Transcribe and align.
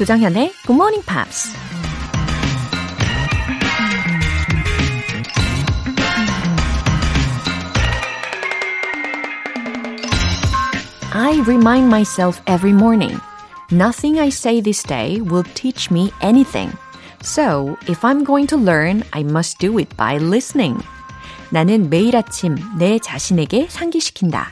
조장현의 0.00 0.54
Good 0.66 0.72
Morning 0.72 1.04
Pops. 1.04 1.54
I 11.12 11.42
remind 11.46 11.88
myself 11.88 12.40
every 12.46 12.72
morning. 12.72 13.20
Nothing 13.70 14.18
I 14.18 14.28
say 14.28 14.62
this 14.62 14.82
day 14.82 15.20
will 15.20 15.44
teach 15.52 15.90
me 15.90 16.12
anything. 16.22 16.72
So, 17.20 17.76
if 17.86 18.02
I'm 18.02 18.24
going 18.24 18.46
to 18.46 18.56
learn, 18.56 19.02
I 19.12 19.20
must 19.20 19.58
do 19.58 19.78
it 19.78 19.94
by 19.98 20.16
listening. 20.16 20.80
나는 21.50 21.90
매일 21.90 22.16
아침 22.16 22.56
내 22.78 22.98
자신에게 22.98 23.66
상기시킨다. 23.68 24.50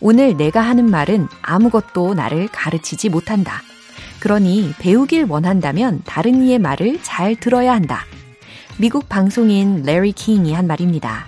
오늘 0.00 0.36
내가 0.36 0.60
하는 0.62 0.90
말은 0.90 1.28
아무것도 1.42 2.14
나를 2.14 2.48
가르치지 2.48 3.08
못한다. 3.08 3.62
그러니 4.20 4.74
배우길 4.78 5.24
원한다면 5.28 6.02
다른 6.04 6.42
이의 6.42 6.58
말을 6.58 7.00
잘 7.02 7.34
들어야 7.36 7.72
한다. 7.72 8.04
미국 8.78 9.08
방송인 9.08 9.82
레리 9.82 10.12
킹이 10.12 10.52
한 10.52 10.66
말입니다. 10.66 11.26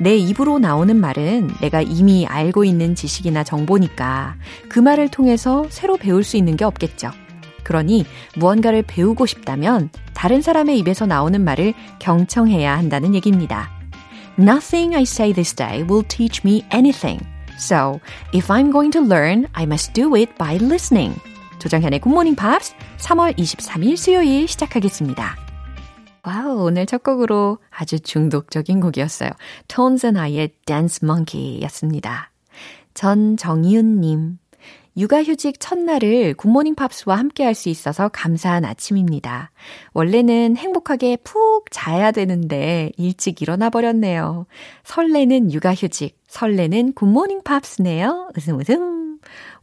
내 0.00 0.16
입으로 0.16 0.58
나오는 0.58 0.96
말은 0.96 1.50
내가 1.60 1.80
이미 1.80 2.26
알고 2.26 2.64
있는 2.64 2.94
지식이나 2.94 3.44
정보니까 3.44 4.36
그 4.68 4.80
말을 4.80 5.08
통해서 5.08 5.66
새로 5.68 5.96
배울 5.96 6.24
수 6.24 6.36
있는 6.36 6.56
게 6.56 6.64
없겠죠. 6.64 7.10
그러니 7.62 8.04
무언가를 8.36 8.82
배우고 8.82 9.26
싶다면 9.26 9.90
다른 10.12 10.42
사람의 10.42 10.78
입에서 10.78 11.06
나오는 11.06 11.42
말을 11.42 11.74
경청해야 12.00 12.76
한다는 12.76 13.14
얘기입니다. 13.14 13.70
Nothing 14.38 14.96
I 14.96 15.02
say 15.02 15.32
this 15.32 15.54
day 15.54 15.82
will 15.82 16.06
teach 16.08 16.42
me 16.44 16.64
anything. 16.72 17.24
So, 17.56 18.00
if 18.34 18.52
I'm 18.52 18.72
going 18.72 18.90
to 18.92 19.00
learn, 19.00 19.46
I 19.52 19.64
must 19.64 19.92
do 19.92 20.16
it 20.16 20.34
by 20.36 20.56
listening. 20.56 21.14
조정현의 21.64 22.00
굿모닝 22.00 22.34
팝스 22.34 22.74
3월 22.98 23.38
23일 23.38 23.96
수요일 23.96 24.46
시작하겠습니다. 24.46 25.34
Wow, 26.22 26.62
오늘 26.62 26.84
첫 26.84 27.02
곡으로 27.02 27.56
아주 27.70 28.00
중독적인 28.00 28.80
곡이었어요. 28.80 29.30
Tones 29.68 30.04
and 30.04 30.20
I의 30.20 30.50
Dance 30.66 31.00
Monkey 31.02 31.62
였습니다. 31.62 32.30
전정희은님, 32.92 34.36
육아휴직 34.98 35.58
첫날을 35.58 36.34
굿모닝 36.34 36.74
팝스와 36.74 37.16
함께 37.16 37.44
할 37.44 37.54
수 37.54 37.70
있어서 37.70 38.10
감사한 38.10 38.66
아침입니다. 38.66 39.50
원래는 39.94 40.58
행복하게 40.58 41.16
푹 41.24 41.70
자야 41.70 42.10
되는데 42.10 42.92
일찍 42.98 43.40
일어나 43.40 43.70
버렸네요. 43.70 44.44
설레는 44.84 45.50
육아휴직, 45.50 46.20
설레는 46.28 46.92
굿모닝 46.92 47.42
팝스네요. 47.42 48.28
웃음 48.36 48.60
웃음. 48.60 49.13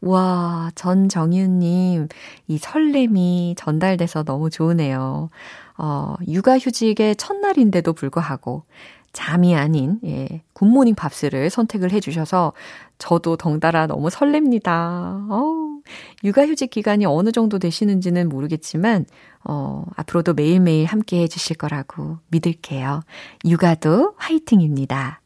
와, 0.01 0.71
전정윤님, 0.75 2.07
이 2.47 2.57
설렘이 2.57 3.55
전달돼서 3.57 4.23
너무 4.23 4.49
좋으네요. 4.49 5.29
어, 5.77 6.15
육아휴직의 6.27 7.15
첫날인데도 7.17 7.93
불구하고 7.93 8.63
잠이 9.13 9.55
아닌 9.55 9.99
예, 10.05 10.41
굿모닝 10.53 10.95
팝스를 10.95 11.49
선택을 11.49 11.91
해주셔서 11.91 12.53
저도 12.97 13.35
덩달아 13.35 13.87
너무 13.87 14.07
설렙니다. 14.09 15.29
어우, 15.29 15.81
육아휴직 16.23 16.69
기간이 16.69 17.05
어느 17.05 17.31
정도 17.31 17.59
되시는지는 17.59 18.29
모르겠지만 18.29 19.05
어, 19.43 19.85
앞으로도 19.95 20.33
매일매일 20.33 20.85
함께 20.85 21.21
해주실 21.23 21.57
거라고 21.57 22.17
믿을게요. 22.29 23.01
육아도 23.45 24.13
화이팅입니다. 24.17 25.21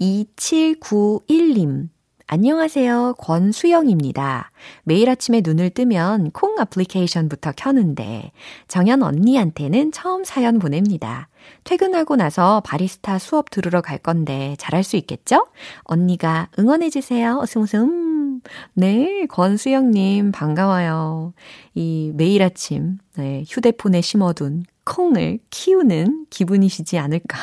2791님. 0.00 1.88
안녕하세요. 2.26 3.16
권수영입니다. 3.18 4.50
매일 4.84 5.10
아침에 5.10 5.42
눈을 5.44 5.68
뜨면 5.68 6.30
콩 6.30 6.56
애플리케이션부터 6.58 7.52
켜는데 7.54 8.32
정연 8.66 9.02
언니한테는 9.02 9.92
처음 9.92 10.24
사연 10.24 10.58
보냅니다. 10.58 11.28
퇴근하고 11.64 12.16
나서 12.16 12.62
바리스타 12.64 13.18
수업 13.18 13.50
들으러 13.50 13.82
갈 13.82 13.98
건데 13.98 14.56
잘할 14.58 14.84
수 14.84 14.96
있겠죠? 14.96 15.46
언니가 15.82 16.48
응원해주세요. 16.58 17.40
웃음 17.42 17.62
웃음. 17.62 18.40
네, 18.72 19.26
권수영님 19.28 20.32
반가워요. 20.32 21.34
이 21.74 22.10
매일 22.14 22.42
아침 22.42 22.98
네, 23.16 23.44
휴대폰에 23.46 24.00
심어둔 24.00 24.64
콩을 24.84 25.40
키우는 25.50 26.26
기분이시지 26.30 26.98
않을까. 26.98 27.38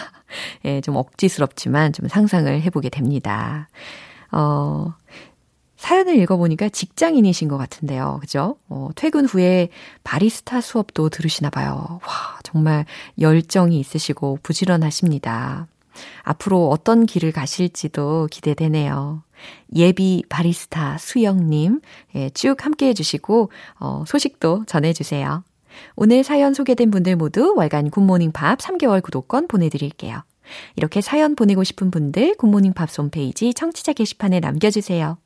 예, 0.66 0.81
좀 0.81 0.95
억지스럽지만 0.95 1.94
좀 1.94 2.07
상상을 2.07 2.61
해보게 2.63 2.89
됩니다. 2.89 3.67
어, 4.31 4.93
사연을 5.77 6.15
읽어보니까 6.19 6.69
직장인이신 6.69 7.47
것 7.47 7.57
같은데요. 7.57 8.19
그죠? 8.21 8.57
어, 8.69 8.89
퇴근 8.95 9.25
후에 9.25 9.69
바리스타 10.03 10.61
수업도 10.61 11.09
들으시나 11.09 11.49
봐요. 11.49 11.99
와, 12.05 12.39
정말 12.43 12.85
열정이 13.19 13.79
있으시고 13.79 14.39
부지런하십니다. 14.43 15.67
앞으로 16.21 16.69
어떤 16.69 17.05
길을 17.05 17.31
가실지도 17.31 18.27
기대되네요. 18.29 19.23
예비 19.75 20.23
바리스타 20.29 20.97
수영님, 20.99 21.81
예, 22.15 22.29
쭉 22.29 22.63
함께 22.63 22.87
해주시고, 22.89 23.51
어, 23.79 24.03
소식도 24.05 24.65
전해주세요. 24.67 25.43
오늘 25.95 26.23
사연 26.23 26.53
소개된 26.53 26.91
분들 26.91 27.15
모두 27.15 27.53
월간 27.55 27.89
굿모닝 27.89 28.33
팝 28.33 28.59
3개월 28.59 29.01
구독권 29.01 29.47
보내드릴게요. 29.47 30.21
이렇게 30.75 31.01
사연 31.01 31.35
보내고 31.35 31.63
싶은 31.63 31.91
분들 31.91 32.35
굿모닝 32.38 32.73
팝 32.73 32.89
홈페이지 32.97 33.53
청취자 33.53 33.94
게시판에 33.94 34.39
남겨주세요. 34.39 35.17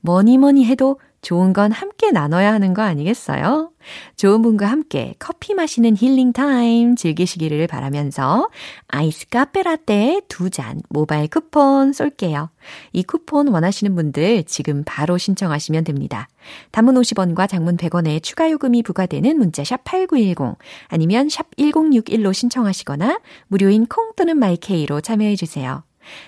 뭐니 0.00 0.38
뭐니 0.38 0.66
해도 0.66 1.00
좋은 1.24 1.52
건 1.52 1.72
함께 1.72 2.10
나눠야 2.12 2.52
하는 2.52 2.74
거 2.74 2.82
아니겠어요? 2.82 3.70
좋은 4.16 4.42
분과 4.42 4.66
함께 4.66 5.14
커피 5.18 5.54
마시는 5.54 5.96
힐링 5.96 6.32
타임 6.32 6.94
즐기시기를 6.96 7.66
바라면서 7.66 8.48
아이스 8.88 9.28
카페 9.28 9.62
라떼 9.62 10.22
두 10.28 10.50
잔 10.50 10.80
모바일 10.90 11.28
쿠폰 11.28 11.92
쏠게요. 11.92 12.50
이 12.92 13.02
쿠폰 13.02 13.48
원하시는 13.48 13.94
분들 13.94 14.44
지금 14.44 14.84
바로 14.86 15.18
신청하시면 15.18 15.84
됩니다. 15.84 16.28
단문 16.70 16.94
50원과 16.94 17.48
장문 17.48 17.76
100원의 17.76 18.22
추가 18.22 18.50
요금이 18.50 18.82
부과되는 18.82 19.36
문자 19.38 19.62
샵8910 19.62 20.56
아니면 20.88 21.28
샵 21.28 21.50
1061로 21.56 22.32
신청하시거나 22.32 23.18
무료인 23.48 23.86
콩 23.86 24.12
또는 24.14 24.36
마이케이로 24.38 25.00
참여해 25.00 25.36
주세요. 25.36 25.82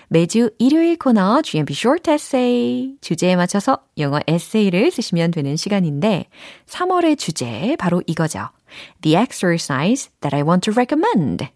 매주 0.07 0.51
일요일 0.59 0.97
코너 0.97 1.41
GMP 1.41 1.73
Short 1.73 2.09
Essay 2.11 2.95
주제에 3.01 3.35
맞춰서 3.35 3.79
영어 3.97 4.19
에세이를 4.27 4.91
쓰시면 4.91 5.31
되는 5.31 5.55
시간인데 5.55 6.27
3월의 6.67 7.17
주제 7.17 7.75
바로 7.77 8.01
이거죠. 8.07 8.49
The 9.01 9.17
exercise 9.17 10.09
that 10.21 10.35
I 10.35 10.43
want 10.43 10.69
to 10.69 10.73
recommend. 10.73 11.47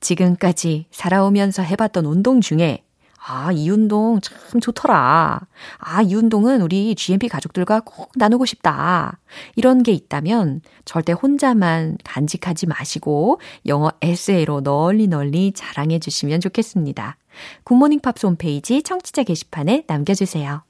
지금까지 0.00 0.86
살아오면서 0.90 1.62
해봤던 1.62 2.06
운동 2.06 2.40
중에 2.40 2.84
아, 3.26 3.52
이 3.52 3.68
운동 3.68 4.20
참 4.20 4.60
좋더라. 4.60 5.40
아, 5.78 6.02
이 6.02 6.14
운동은 6.14 6.62
우리 6.62 6.94
GMP 6.94 7.28
가족들과 7.28 7.80
꼭 7.80 8.12
나누고 8.14 8.46
싶다. 8.46 9.18
이런 9.56 9.82
게 9.82 9.92
있다면 9.92 10.62
절대 10.84 11.12
혼자만 11.12 11.98
간직하지 12.04 12.66
마시고 12.66 13.40
영어 13.66 13.90
에세이로 14.00 14.62
널리 14.62 15.08
널리 15.08 15.52
자랑해 15.52 15.98
주시면 15.98 16.40
좋겠습니다. 16.40 17.16
굿모닝 17.64 18.00
팝스 18.00 18.26
홈페이지 18.26 18.82
청취자 18.82 19.24
게시판에 19.24 19.84
남겨주세요. 19.86 20.62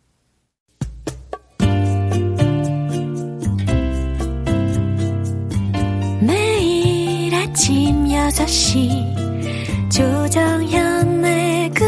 매일 6.20 7.34
아침 7.34 8.06
6시 8.06 9.28
조정현의 9.91 11.71
굿 11.71 11.88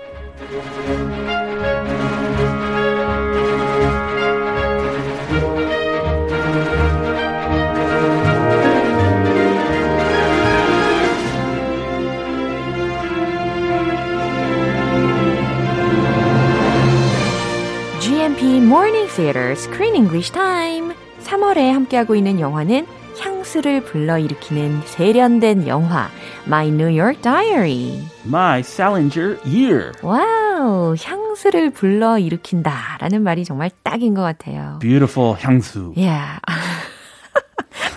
Theater 19.15 19.51
Screen 19.51 19.95
English 19.95 20.31
Time. 20.31 20.93
3월에 21.23 21.71
함께하고 21.71 22.15
있는 22.15 22.39
영화는 22.39 22.87
향수를 23.19 23.83
불러일으키는 23.83 24.81
세련된 24.85 25.67
영화 25.67 26.09
My 26.47 26.67
New 26.69 26.97
York 26.97 27.21
Diary. 27.21 28.01
My 28.25 28.59
Salinger 28.61 29.37
year. 29.45 29.91
와우, 30.01 30.95
향수를 31.01 31.71
불러일으킨다라는 31.71 33.21
말이 33.21 33.43
정말 33.43 33.69
딱인 33.83 34.13
것 34.13 34.21
같아요. 34.21 34.79
Beautiful 34.79 35.35
향수. 35.39 35.93
Yeah. 35.95 36.39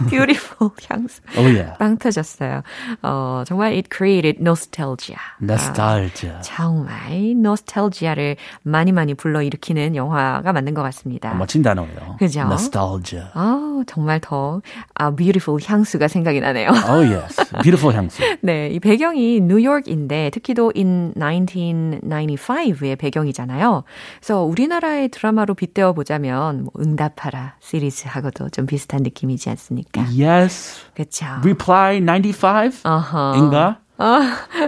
beautiful 0.11 0.71
향수. 0.89 1.21
Oh 1.37 1.47
yeah. 1.47 1.77
빵 1.79 1.99
터졌어요. 1.99 2.63
어, 3.03 3.45
정말 3.47 3.73
it 3.73 3.89
created 3.95 4.41
nostalgia. 4.41 5.19
Nostalgia. 5.41 6.37
아, 6.37 6.41
정말 6.43 7.35
nostalgia를 7.37 8.37
많이 8.63 8.93
많이 8.93 9.15
불러일으키는 9.15 9.97
영화가 9.97 10.53
맞는 10.53 10.75
것 10.75 10.83
같습니다. 10.83 11.35
멋진 11.35 11.63
단어예요. 11.63 12.17
그죠? 12.19 12.41
Nostalgia. 12.41 13.29
아, 13.35 13.83
정말 13.87 14.21
더 14.21 14.61
아, 14.95 15.11
beautiful 15.11 15.61
향수가 15.63 16.09
생각이 16.09 16.41
나네요. 16.41 16.71
Oh 16.89 17.05
yes. 17.05 17.37
Beautiful 17.63 17.97
향수. 17.97 18.23
네, 18.43 18.69
이 18.71 18.81
배경이 18.81 19.41
뉴욕인데 19.41 20.31
특히도 20.31 20.73
in 20.77 21.13
1995의 21.17 22.99
배경이잖아요. 22.99 23.85
그래서 24.19 24.43
우리나라의 24.43 25.09
드라마로 25.09 25.55
빗대어 25.55 25.93
보자면 25.93 26.65
뭐 26.65 26.73
응답하라 26.81 27.57
시리즈하고도 27.61 28.51
좀 28.51 28.67
비슷한 28.67 29.03
느낌이지 29.03 29.51
않습니까? 29.51 29.94
Yes. 30.12 30.82
그렇죠. 30.96 31.26
Reply 31.44 32.00
95? 32.02 32.82
어허. 32.84 33.36
인가? 33.38 33.80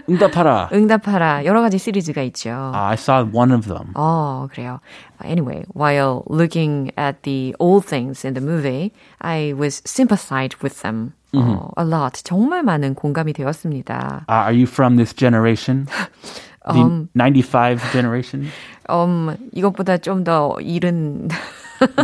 응답하라. 0.09 0.69
응답하라 0.73 1.45
여러 1.45 1.61
가지 1.61 1.77
시리즈가 1.77 2.21
있죠. 2.23 2.71
I 2.75 2.95
saw 2.95 3.23
one 3.33 3.53
of 3.53 3.65
them. 3.67 3.91
어, 3.95 4.47
그래요. 4.51 4.79
Anyway, 5.23 5.63
while 5.73 6.23
looking 6.29 6.91
at 6.97 7.21
the 7.23 7.55
old 7.59 7.85
things 7.87 8.25
in 8.25 8.33
the 8.33 8.45
movie, 8.45 8.91
I 9.19 9.53
was 9.53 9.81
sympathized 9.85 10.57
with 10.61 10.81
them 10.81 11.13
어, 11.33 11.69
a 11.79 11.85
lot. 11.85 12.21
정말 12.25 12.61
많은 12.63 12.93
공감이 12.93 13.31
되었습니다. 13.31 14.25
Uh, 14.27 14.33
are 14.33 14.53
you 14.53 14.63
from 14.67 14.97
this 14.97 15.13
generation? 15.15 15.85
The 16.71 16.83
Um, 16.83 17.07
95 17.15 17.79
generation? 17.91 18.49
음, 18.89 19.35
이것보다 19.53 19.97
좀 19.97 20.23
더 20.25 20.57
이른 20.61 21.29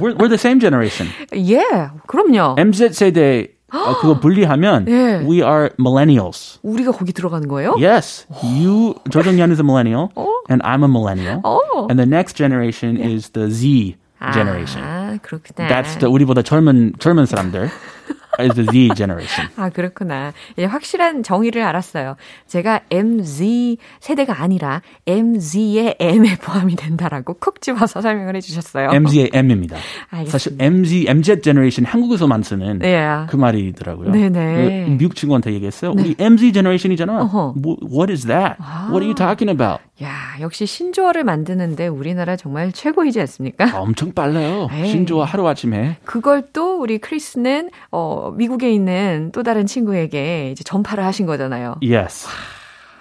We're, 0.01 0.15
we're 0.17 0.27
the 0.29 0.37
same 0.41 0.59
generation. 0.59 1.09
예, 1.35 1.61
그럼요. 2.07 2.55
MZ 2.57 2.93
세대 2.93 3.47
어, 3.71 3.99
그거 3.99 4.19
분리하면 4.19 4.87
예. 4.87 5.21
we 5.27 5.41
are 5.43 5.69
millennials. 5.79 6.59
우리가 6.63 6.91
거기 6.91 7.11
들어가는 7.13 7.47
거예요? 7.47 7.75
Yes, 7.77 8.25
you 8.41 8.95
조정연 9.11 9.51
is 9.51 9.59
a 9.59 9.63
millennial, 9.63 10.09
Oh. 10.15 10.41
and 10.49 10.63
I'm 10.63 10.83
a 10.83 10.87
millennial, 10.87 11.41
Oh. 11.43 11.87
and 11.89 11.99
the 11.99 12.07
next 12.07 12.35
generation 12.37 12.97
is 12.97 13.29
the 13.31 13.49
Z 13.51 13.97
generation. 14.33 14.81
아, 14.83 15.17
그렇구나. 15.21 15.67
That's 15.69 15.99
the 15.99 16.07
우리보다 16.11 16.41
젊은 16.41 16.93
젊은 16.97 17.25
사람들 17.27 17.63
is 17.65 17.69
the 18.38 18.66
Z 18.66 18.90
generation. 18.96 19.50
아, 19.56 19.70
그렇구나. 19.70 20.32
이제 20.52 20.64
확실한 20.64 21.22
정의를 21.22 21.62
알았어요. 21.62 22.16
제가 22.46 22.80
MZ 22.90 23.76
세대가 24.00 24.42
아니라 24.42 24.82
MZ의 25.06 25.96
M에 25.98 26.36
포함이 26.36 26.76
된다라고 26.76 27.34
콕 27.34 27.60
집어서 27.60 28.00
설명을 28.00 28.36
해주셨어요. 28.36 28.90
MZ의 28.92 29.30
M입니다. 29.32 29.76
알겠습니다. 30.10 30.30
사실 30.30 30.56
MZ, 30.58 31.06
MZ 31.08 31.40
generation 31.42 31.86
한국에서만 31.86 32.42
쓰는 32.42 32.78
네. 32.78 33.02
그 33.28 33.36
말이더라고요. 33.36 34.10
네네. 34.10 34.84
그 34.86 34.90
미국 34.92 35.14
친구한테 35.16 35.52
얘기했어요. 35.52 35.92
우리 35.92 36.14
MZ 36.18 36.52
generation이잖아. 36.52 37.22
어허. 37.22 37.54
뭐, 37.56 37.76
what 37.84 38.10
is 38.12 38.26
that? 38.26 38.56
What 38.90 39.02
are 39.02 39.06
you 39.06 39.14
talking 39.14 39.50
about? 39.50 39.82
야, 40.02 40.10
역시 40.40 40.66
신조어를 40.66 41.22
만드는데 41.24 41.86
우리나라 41.86 42.36
정말 42.36 42.72
최고이지 42.72 43.20
않습니까? 43.20 43.64
아, 43.66 43.80
엄청 43.80 44.12
빨라요. 44.12 44.68
에이. 44.72 44.88
신조어 44.88 45.22
하루아침에. 45.24 45.98
그걸 46.04 46.42
또 46.52 46.80
우리 46.80 46.98
크리스는 46.98 47.70
어, 47.90 48.21
미국에 48.35 48.71
있는 48.71 49.31
또 49.33 49.43
다른 49.43 49.65
친구에게 49.65 50.51
이제 50.51 50.63
전파를 50.63 51.03
하신 51.05 51.25
거잖아요. 51.25 51.75
Yes. 51.81 52.27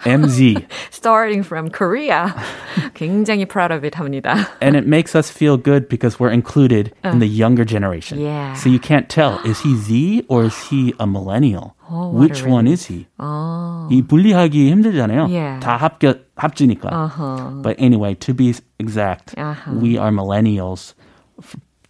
MZ. 0.05 0.67
Starting 0.93 1.43
from 1.45 1.69
Korea. 1.71 2.33
굉장히 2.95 3.45
proud 3.45 3.73
of 3.73 3.83
it 3.85 3.97
합니다. 3.97 4.37
And 4.63 4.77
it 4.77 4.87
makes 4.87 5.17
us 5.17 5.31
feel 5.33 5.57
good 5.57 5.89
because 5.89 6.21
we're 6.21 6.31
included 6.31 6.93
in 7.03 7.19
the 7.19 7.27
younger 7.27 7.65
generation. 7.65 8.21
Yeah. 8.21 8.55
So 8.55 8.69
you 8.69 8.79
can't 8.79 9.09
tell, 9.09 9.41
is 9.45 9.59
he 9.61 9.75
Z 9.75 10.25
or 10.29 10.45
is 10.45 10.55
he 10.71 10.95
a 11.01 11.07
millennial? 11.09 11.75
Oh, 11.91 12.11
what 12.11 12.31
Which 12.31 12.43
a 12.45 12.49
one 12.49 12.67
relief. 12.67 12.75
is 12.75 12.87
he? 12.87 13.07
어. 13.19 13.89
이 13.91 14.03
분리하기 14.03 14.71
힘들잖아요. 14.71 15.27
Yeah. 15.29 15.59
다 15.61 15.77
합겨, 15.77 16.15
합치니까. 16.37 16.89
어허. 16.91 17.63
But 17.63 17.75
anyway, 17.81 18.15
to 18.21 18.33
be 18.35 18.55
exact, 18.79 19.35
Uh-huh. 19.37 19.73
we 19.81 19.99
are 19.99 20.13
millennials. 20.13 20.95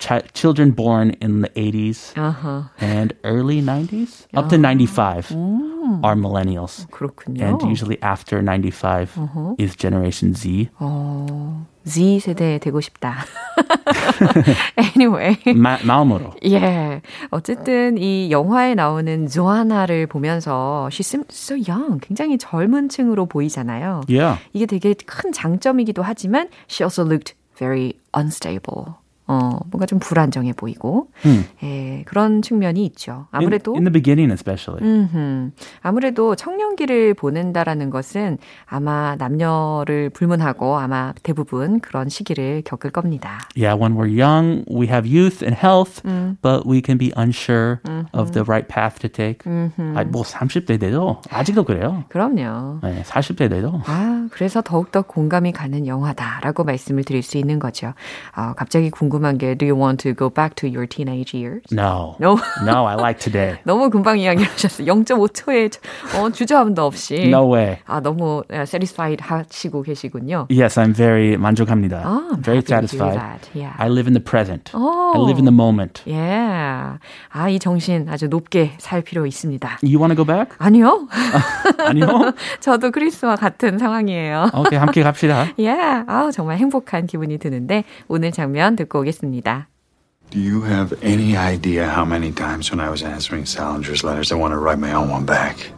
Ch- 0.01 0.25
children 0.33 0.71
born 0.73 1.13
in 1.21 1.41
the 1.45 1.49
80s 1.53 2.13
어허. 2.17 2.71
and 2.81 3.13
early 3.23 3.61
90s, 3.61 4.25
up 4.35 4.49
to 4.49 4.57
95 4.57 5.29
are 6.03 6.15
millennials. 6.17 6.87
그렇군요. 6.89 7.45
And 7.45 7.61
usually 7.61 8.01
after 8.01 8.41
95 8.41 9.13
Uh-huh. 9.15 9.53
is 9.59 9.75
Generation 9.77 10.33
Z. 10.33 10.69
어, 10.79 11.65
Z 11.85 12.19
세대 12.19 12.57
되고 12.57 12.81
싶다. 12.81 13.13
anyway. 14.95 15.37
마, 15.55 15.77
마음으로. 15.83 16.31
예. 16.45 17.01
어쨌든 17.29 17.97
이 17.97 18.29
영화에 18.31 18.75
나오는 18.75 19.27
조아나를 19.27 20.07
보면서 20.07 20.89
she 20.91 21.01
seems 21.03 21.27
so 21.29 21.55
young. 21.55 21.99
굉장히 22.01 22.37
젊은 22.37 22.89
층으로 22.89 23.27
보이잖아요. 23.27 24.01
Yeah. 24.09 24.39
이게 24.53 24.65
되게 24.65 24.93
큰 25.05 25.31
장점이기도 25.31 26.01
하지만 26.01 26.49
she 26.69 26.83
also 26.83 27.03
looked 27.03 27.35
very 27.55 27.93
unstable. 28.17 28.95
어, 29.31 29.59
뭔가 29.71 29.85
좀 29.85 29.97
불안정해 29.99 30.51
보이고. 30.51 31.07
예, 31.63 32.03
그런 32.05 32.41
측면이 32.41 32.85
있죠. 32.87 33.27
In, 33.33 33.43
아무래도 33.43 33.73
in 33.73 33.85
the 33.85 33.91
beginning 33.91 34.33
especially. 34.33 34.83
음흠. 34.83 35.51
아무래도 35.81 36.35
청년기를 36.35 37.13
보낸다라는 37.13 37.89
것은 37.89 38.39
아마 38.65 39.15
남녀를 39.15 40.09
불문하고 40.09 40.77
아마 40.77 41.13
대부분 41.23 41.79
그런 41.79 42.09
시기를 42.09 42.63
겪을 42.65 42.91
겁니다. 42.91 43.39
Yeah, 43.55 43.79
when 43.79 43.95
we're 43.95 44.11
young, 44.11 44.65
we 44.69 44.87
have 44.87 45.07
youth 45.07 45.41
and 45.41 45.55
health, 45.55 46.01
but 46.41 46.67
we 46.67 46.81
can 46.83 46.97
be 46.97 47.13
unsure 47.15 47.79
of 48.11 48.33
the 48.33 48.43
right 48.43 48.67
path 48.67 48.99
to 48.99 49.07
take. 49.07 49.49
아, 49.95 50.03
뭐 50.03 50.23
30대 50.23 50.77
돼도 50.77 51.21
아직도 51.29 51.63
그래요. 51.63 52.03
그럼요. 52.09 52.79
네, 52.83 53.03
40대 53.03 53.49
돼도. 53.49 53.81
아, 53.85 54.27
그래서 54.31 54.61
더욱더 54.61 55.03
공감이 55.03 55.53
가는 55.53 55.87
영화다라고 55.87 56.65
말씀을 56.65 57.05
드릴 57.05 57.23
수 57.23 57.37
있는 57.37 57.59
거죠. 57.59 57.93
아, 58.33 58.53
갑자기 58.55 58.89
궁금 58.89 59.20
한 59.25 59.37
게 59.37 59.55
Do 59.55 59.65
you 59.65 59.75
want 59.75 60.01
to 60.03 60.13
go 60.13 60.29
back 60.29 60.55
to 60.57 60.67
your 60.67 60.85
teenage 60.87 61.33
years? 61.33 61.61
No. 61.71 62.15
No. 62.19 62.37
No, 62.65 62.85
I 62.85 62.95
like 62.95 63.19
today. 63.19 63.57
너무 63.63 63.89
금방 63.89 64.17
이야기를 64.19 64.49
하셨어요. 64.51 64.85
0.5초의 64.87 65.71
어, 66.17 66.29
주저함도 66.31 66.83
없이. 66.83 67.27
No 67.27 67.45
way. 67.53 67.77
아, 67.85 67.99
너무 68.01 68.43
uh, 68.51 68.63
satisfied 68.63 69.21
하시고 69.23 69.83
계시군요. 69.83 70.47
Yes, 70.49 70.79
I'm 70.79 70.93
very 70.93 71.37
만족합니다. 71.37 72.03
Oh, 72.05 72.35
I'm 72.35 72.43
very 72.43 72.61
satisfied. 72.61 73.47
Yeah. 73.53 73.75
I 73.77 73.87
live 73.89 74.07
in 74.07 74.13
the 74.13 74.23
present. 74.23 74.71
Oh. 74.73 75.13
I 75.15 75.19
live 75.19 75.37
in 75.37 75.45
the 75.45 75.55
moment. 75.55 76.01
예. 76.07 76.17
아, 76.17 77.49
이 77.49 77.59
정신 77.59 78.07
아주 78.09 78.27
높게 78.27 78.71
살 78.79 79.01
필요 79.01 79.25
있습니다. 79.25 79.79
You 79.83 79.99
want 79.99 80.15
to 80.15 80.15
go 80.15 80.25
back? 80.25 80.55
아니요. 80.59 81.07
아니요. 81.85 82.33
저도 82.59 82.91
크리스와 82.91 83.35
같은 83.35 83.77
상황이에요. 83.77 84.49
오케이, 84.55 84.79
함께 84.79 85.03
갑시다. 85.03 85.47
예. 85.59 85.69
아, 86.07 86.29
정말 86.33 86.57
행복한 86.57 87.05
기분이 87.07 87.37
드는데 87.37 87.83
오늘 88.07 88.31
장면 88.31 88.75
듣고 88.75 88.99
오겠습니다. 88.99 89.10
Do 90.29 90.39
you 90.39 90.61
have 90.61 90.93
any 91.03 91.35
idea 91.35 91.89
how 91.89 92.05
many 92.05 92.31
times 92.31 92.71
when 92.71 92.79
I 92.79 92.89
was 92.89 93.03
answering 93.03 93.43
Salinger's 93.45 94.03
letters, 94.03 94.31
I 94.31 94.35
want 94.35 94.53
to 94.53 94.57
write 94.57 94.79
my 94.79 94.93
own 94.93 95.09
one 95.09 95.25
back? 95.25 95.71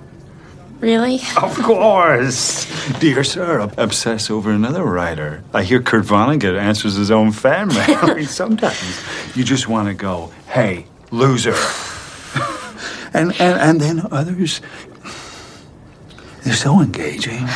Really? 0.79 1.21
Of 1.41 1.57
course! 1.63 2.67
Dear 2.99 3.23
sir, 3.23 3.71
obsess 3.77 4.29
over 4.29 4.51
another 4.51 4.83
writer. 4.83 5.41
I 5.53 5.63
hear 5.63 5.81
Kurt 5.81 6.05
Vonnegut 6.05 6.59
answers 6.59 6.95
his 6.95 7.09
own 7.09 7.31
fan 7.31 7.69
mail. 7.69 7.97
I 8.01 8.13
mean, 8.15 8.25
sometimes 8.25 9.01
you 9.35 9.43
just 9.43 9.67
want 9.69 9.87
to 9.87 9.93
go, 9.93 10.31
hey, 10.47 10.85
loser. 11.09 11.55
and, 13.13 13.31
and, 13.39 13.57
and 13.59 13.79
then 13.81 14.01
others, 14.11 14.59
they're 16.43 16.53
so 16.53 16.81
engaging. 16.81 17.47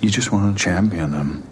You 0.00 0.10
just 0.10 0.30
want 0.30 0.56
to 0.56 0.62
champion 0.62 1.10
them. 1.12 1.42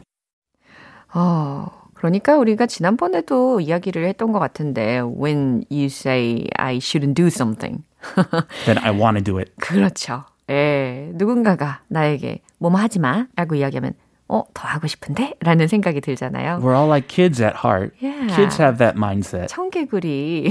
어, 1.15 1.82
그러니까 2.03 2.37
우리가 2.37 2.67
지난번에도 2.67 3.61
이야기를 3.61 4.07
했던 4.09 4.33
것 4.33 4.41
같은데 4.41 4.99
when 4.99 5.65
you 5.71 5.85
say 5.85 6.49
I 6.57 6.79
shouldn't 6.79 7.15
do 7.15 7.29
something. 7.29 7.85
Then 8.67 8.79
I 8.79 8.91
want 8.91 9.19
to 9.19 9.23
do 9.23 9.39
it. 9.39 9.53
그렇죠. 9.61 10.25
예. 10.51 11.13
누군가가 11.15 11.81
나에게 11.87 12.41
뭐뭐 12.59 12.81
하지 12.81 12.99
마 12.99 13.27
라고 13.37 13.55
이야기하면 13.55 13.95
어, 14.33 14.45
더 14.55 14.67
하고 14.67 14.87
싶은데? 14.87 15.35
라는 15.41 15.69
생각이 15.69 16.01
들잖아요. 16.01 16.61
We're 16.63 16.75
all 16.75 16.89
like 16.89 17.07
kids 17.07 17.43
at 17.43 17.55
heart. 17.63 17.93
Yeah. 18.01 18.35
Kids 18.35 18.59
have 18.59 18.79
that 18.79 18.97
mindset. 18.97 19.49
청개구리. 19.49 20.51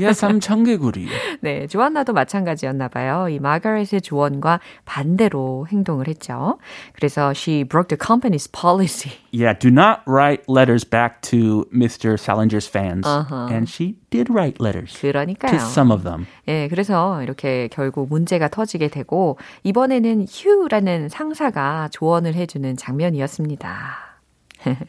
yes, 0.00 0.24
I'm 0.24 0.40
청개구리. 0.40 1.08
네, 1.40 1.66
조안나도 1.66 2.12
마찬가지였나 2.12 2.86
봐요. 2.86 3.28
이 3.28 3.40
마가렛의 3.40 4.00
조언과 4.02 4.60
반대로 4.84 5.66
행동을 5.68 6.06
했죠. 6.06 6.58
그래서 6.92 7.32
she 7.34 7.64
broke 7.64 7.88
the 7.88 7.98
company's 7.98 8.46
policy. 8.46 9.12
Yeah, 9.32 9.58
do 9.58 9.70
not 9.70 10.02
write 10.06 10.44
letters 10.48 10.84
back 10.84 11.20
to 11.30 11.66
Mr. 11.74 12.16
Salinger's 12.16 12.68
fans. 12.68 13.06
Uh-huh. 13.06 13.48
And 13.50 13.68
she 13.68 13.96
did 14.10 14.30
write 14.30 14.60
letters 14.60 14.96
그러니까요. 15.00 15.50
to 15.50 15.58
some 15.58 15.90
of 15.92 16.04
them. 16.04 16.26
예, 16.48 16.68
그래서 16.68 17.22
이렇게 17.22 17.68
결국 17.72 18.08
문제가 18.08 18.48
터지게 18.48 18.88
되고 18.88 19.36
이번에는 19.64 20.26
휴라는 20.30 21.08
상사가 21.08 21.88
조언을 21.90 22.34
해 22.34 22.46
주는 22.46 22.76
장면이 22.76 23.15
었습니다. 23.22 24.04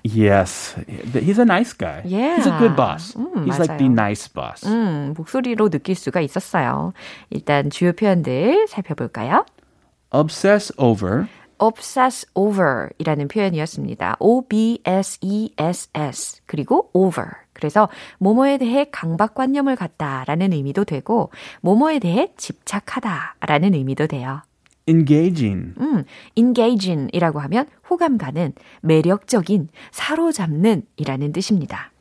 Yes, 0.03 0.75
he's 1.13 1.37
a 1.37 1.43
nice 1.45 1.73
guy. 1.77 2.01
Yeah. 2.03 2.37
He's 2.37 2.47
a 2.47 2.57
good 2.57 2.75
boss. 2.75 3.15
음, 3.15 3.45
he's 3.45 3.59
like 3.59 3.77
the 3.77 3.89
맞아요. 3.89 4.09
nice 4.09 4.27
boss. 4.33 4.65
음, 4.65 5.13
목소리로 5.15 5.69
느낄 5.69 5.93
수가 5.95 6.19
있었어요. 6.21 6.93
일단 7.29 7.69
주요 7.69 7.93
표현들 7.93 8.65
살펴볼까요? 8.69 9.45
Obsess 10.11 10.73
over. 10.77 11.27
obsess 11.59 12.25
over 12.33 12.89
이라는 12.97 13.27
표현이었습니다. 13.27 14.15
O-B-S-E-S-S 14.19 14.81
그리고 16.45 16.89
over. 16.93 17.27
그래서 17.53 17.89
뭐뭐에 18.19 18.57
대해 18.59 18.85
강박관념을 18.91 19.75
갖다라는 19.75 20.53
의미도 20.53 20.85
되고 20.85 21.31
뭐뭐에 21.61 21.97
대해 21.99 22.31
집착하다라는 22.37 23.73
의미도 23.73 24.07
돼요. 24.07 24.41
Engaging. 24.87 25.73
음, 25.79 26.03
engaging 26.35 27.09
이라고 27.13 27.39
하면 27.41 27.65
호감 27.89 28.17
가는, 28.17 28.53
매력적인, 28.81 29.69
사로잡는 29.91 30.83
이라는 30.95 31.31
뜻입니다. 31.33 31.91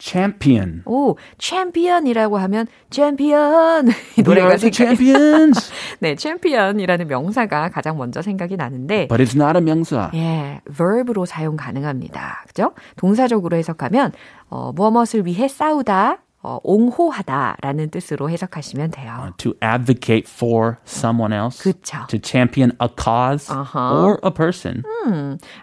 Champion. 0.00 0.82
오, 0.84 1.16
champion이라고 1.38 2.38
하면 2.38 2.66
champion 2.90 3.88
이 4.16 4.22
노래가 4.22 4.56
생각이 4.56 4.72
champions. 4.72 5.72
네, 5.98 6.14
champion이라는 6.16 7.08
명사가 7.08 7.70
가장 7.70 7.98
먼저 7.98 8.22
생각이 8.22 8.56
나는데 8.56 9.08
But 9.08 9.22
it's 9.22 9.34
not 9.34 9.58
a 9.58 9.64
명사. 9.64 10.12
예, 10.14 10.60
verb로 10.72 11.24
사용 11.24 11.56
가능합니다. 11.56 12.44
그죠? 12.46 12.74
동사적으로 12.96 13.56
해석하면 13.56 14.12
어, 14.48 14.72
무엇을 14.72 15.26
위해 15.26 15.48
싸우다, 15.48 16.18
어, 16.40 16.60
옹호하다라는 16.62 17.90
뜻으로 17.90 18.30
해석하시면 18.30 18.92
돼요. 18.92 19.32
To 19.38 19.54
advocate 19.62 20.24
for 20.32 20.76
someone 20.86 21.32
else. 21.34 21.58
그쵸. 21.62 21.98
To 22.08 22.18
champion 22.22 22.72
a 22.80 22.88
cause 22.96 23.52
Uh-huh. 23.52 24.04
or 24.04 24.18
a 24.24 24.30
person. 24.32 24.82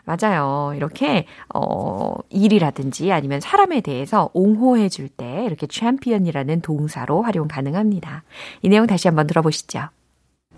맞아요. 0.05 0.73
이렇게 0.75 1.27
어, 1.53 2.15
일이라든지 2.29 3.11
아니면 3.11 3.39
사람에 3.39 3.81
대해서 3.81 4.29
옹호해 4.33 4.89
줄 4.89 5.07
때 5.07 5.45
이렇게 5.45 5.67
champion이라는 5.69 6.61
동사로 6.61 7.21
활용 7.21 7.47
가능합니다. 7.47 8.23
이 8.61 8.69
내용 8.69 8.85
다시 8.87 9.07
한번 9.07 9.27
들어보시죠. 9.27 9.89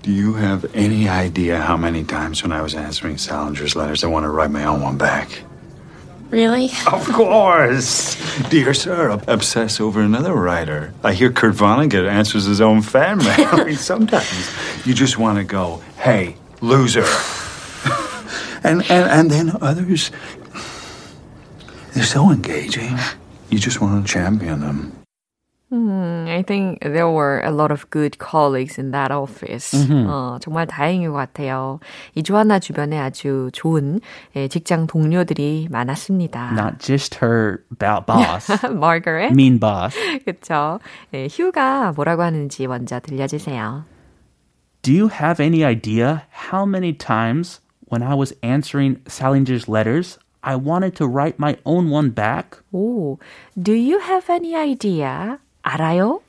Do 0.03 0.11
you 0.13 0.35
have 0.37 0.67
any 0.75 1.07
idea 1.09 1.57
how 1.57 1.75
many 1.75 2.03
times 2.05 2.43
when 2.43 2.51
I 2.53 2.61
was 2.61 2.75
answering 2.75 3.17
Salinger's 3.17 3.75
letters 3.75 4.05
I 4.05 4.09
want 4.11 4.25
to 4.25 4.31
write 4.31 4.51
my 4.51 4.63
own 4.65 4.81
one 4.81 4.97
back? 4.97 5.43
Really? 6.29 6.69
Of 6.91 7.07
course! 7.13 8.15
Dear 8.49 8.73
sir, 8.73 9.09
obsess 9.27 9.79
over 9.79 10.01
another 10.01 10.33
writer. 10.33 10.93
I 11.03 11.13
hear 11.13 11.31
Kurt 11.31 11.55
Vonnegut 11.55 12.09
answers 12.09 12.45
his 12.45 12.61
own 12.61 12.81
fan 12.81 13.19
mail. 13.19 13.27
I 13.51 13.63
mean, 13.63 13.75
sometimes 13.75 14.51
you 14.85 14.93
just 14.93 15.17
want 15.17 15.37
to 15.37 15.43
go, 15.43 15.81
hey, 15.97 16.35
loser. 16.61 17.05
and, 18.63 18.81
and, 18.89 19.09
and 19.09 19.31
then 19.31 19.51
others, 19.61 20.11
they're 21.93 22.03
so 22.03 22.31
engaging. 22.31 22.97
You 23.49 23.59
just 23.59 23.79
want 23.79 24.05
to 24.05 24.11
champion 24.11 24.59
them. 24.61 24.91
I 25.74 26.42
think 26.46 26.80
there 26.80 27.08
were 27.08 27.40
a 27.40 27.50
lot 27.50 27.70
of 27.72 27.88
good 27.90 28.18
colleagues 28.18 28.78
in 28.78 28.90
that 28.92 29.10
office. 29.10 29.72
어, 29.88 30.38
정말 30.40 30.66
다행인 30.66 31.10
것 31.10 31.16
같아요. 31.16 31.80
이 32.14 32.22
조하나 32.22 32.58
주변에 32.58 32.98
아주 32.98 33.48
좋은 33.54 34.00
예, 34.36 34.48
직장 34.48 34.86
동료들이 34.86 35.68
많았습니다. 35.70 36.52
Not 36.52 36.78
just 36.78 37.16
her 37.24 37.64
ba- 37.78 38.04
boss. 38.06 38.52
Margaret. 38.70 39.32
mean 39.32 39.58
boss. 39.58 39.96
그쵸. 40.26 40.78
예, 41.14 41.26
휴가 41.28 41.92
뭐라고 41.92 42.22
하는지 42.22 42.66
먼저 42.66 43.00
들려주세요. 43.00 43.84
Do 44.82 44.92
you 44.92 45.08
have 45.08 45.40
any 45.40 45.64
idea 45.64 46.24
how 46.50 46.66
many 46.66 46.92
times 46.92 47.60
when 47.88 48.02
I 48.02 48.14
was 48.14 48.34
answering 48.42 49.00
Salinger's 49.06 49.68
letters, 49.68 50.18
I 50.42 50.56
wanted 50.56 50.96
to 50.96 51.06
write 51.06 51.38
my 51.38 51.56
own 51.64 51.88
one 51.90 52.10
back? 52.10 52.58
오, 52.74 53.18
do 53.56 53.72
you 53.72 54.00
have 54.00 54.28
any 54.28 54.54
idea? 54.54 55.38
알아요? 55.67 56.21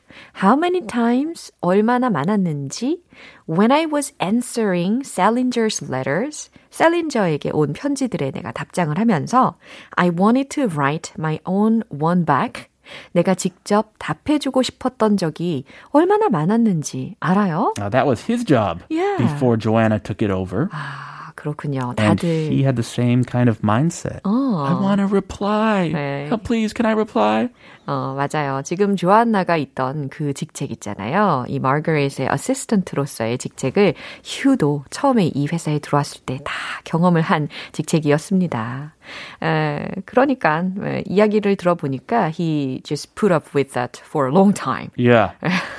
How 0.42 0.57
many 0.57 0.87
times? 0.87 1.52
얼마나 1.61 2.11
많았는지? 2.11 3.02
When 3.49 3.71
I 3.71 3.87
was 3.87 4.12
answering 4.21 5.02
Salinger's 5.04 5.83
letters, 5.85 6.50
셀린저에게 6.71 7.50
온 7.52 7.73
편지들에 7.73 8.30
내가 8.33 8.50
답장을 8.52 8.99
하면서 8.99 9.57
I 9.97 10.11
wanted 10.11 10.49
to 10.50 10.66
write 10.68 11.12
my 11.18 11.38
own 11.47 11.83
one 11.88 12.25
back. 12.25 12.66
내가 13.12 13.35
직접 13.35 13.92
답해주고 13.99 14.62
싶었던 14.62 15.18
적이 15.18 15.64
얼마나 15.90 16.28
많았는지 16.30 17.16
알아요? 17.21 17.75
Now, 17.78 17.90
that 17.90 18.07
was 18.09 18.25
his 18.25 18.45
job 18.45 18.80
Yeah. 18.90 19.18
before 19.18 19.59
Joanna 19.59 19.99
took 20.00 20.25
it 20.25 20.33
over. 20.33 20.68
아, 20.73 21.08
그렇군요. 21.38 21.95
And 21.99 22.18
다들 22.21 22.50
he 22.50 22.62
had 22.66 22.75
the 22.75 22.83
same 22.83 23.23
kind 23.23 23.49
of 23.49 23.61
mindset. 23.62 24.21
I 24.26 24.75
want 24.75 24.99
to 24.99 25.07
reply. 25.07 25.92
네. 25.95 26.28
Oh, 26.33 26.37
please, 26.37 26.75
can 26.75 26.85
I 26.85 26.95
reply? 26.95 27.49
어, 27.87 28.14
맞아요. 28.18 28.61
지금 28.64 28.97
조안나가 28.97 29.57
있던 29.57 30.09
그 30.11 30.35
직책 30.35 30.73
있잖아요. 30.73 31.45
이 31.49 31.59
마거릿의 31.61 32.28
어시스턴트로서의 32.28 33.38
직책을 33.38 33.95
휴도 34.25 34.85
처음에 34.90 35.30
이 35.33 35.47
회사에 35.50 35.78
들어왔을 35.78 36.23
때 36.26 36.38
다 36.45 36.52
경험을 36.85 37.23
한 37.23 37.49
직책이었습니다. 37.73 38.95
에, 39.42 39.87
그러니까 40.04 40.64
에, 40.83 41.02
이야기를 41.07 41.57
들어보니까 41.57 42.30
he 42.38 42.80
just 42.85 43.14
put 43.14 43.33
up 43.33 43.54
with 43.54 43.73
that 43.75 44.00
for 44.04 44.28
a 44.28 44.33
long 44.35 44.52
time. 44.52 44.90
Yeah. 44.97 45.33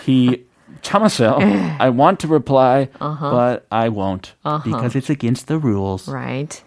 He 0.06 0.46
참았어요. 0.83 1.39
I 1.79 1.91
want 1.91 2.19
to 2.21 2.29
reply, 2.29 2.89
but 2.99 3.67
I 3.71 3.89
won't 3.89 4.35
because 4.65 4.95
it's 4.97 5.11
against 5.11 5.47
the 5.47 5.59
rules. 5.59 6.09
Right? 6.09 6.63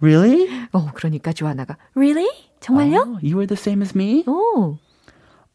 Really? 0.00 0.48
어, 0.72 0.92
그러니까 0.92 1.32
조안나가 1.32 1.76
really? 1.94 2.28
정말요? 2.60 2.98
Oh, 3.06 3.18
you 3.22 3.36
were 3.36 3.46
the 3.46 3.56
same 3.56 3.80
as 3.82 3.94
me? 3.94 4.24
오, 4.26 4.78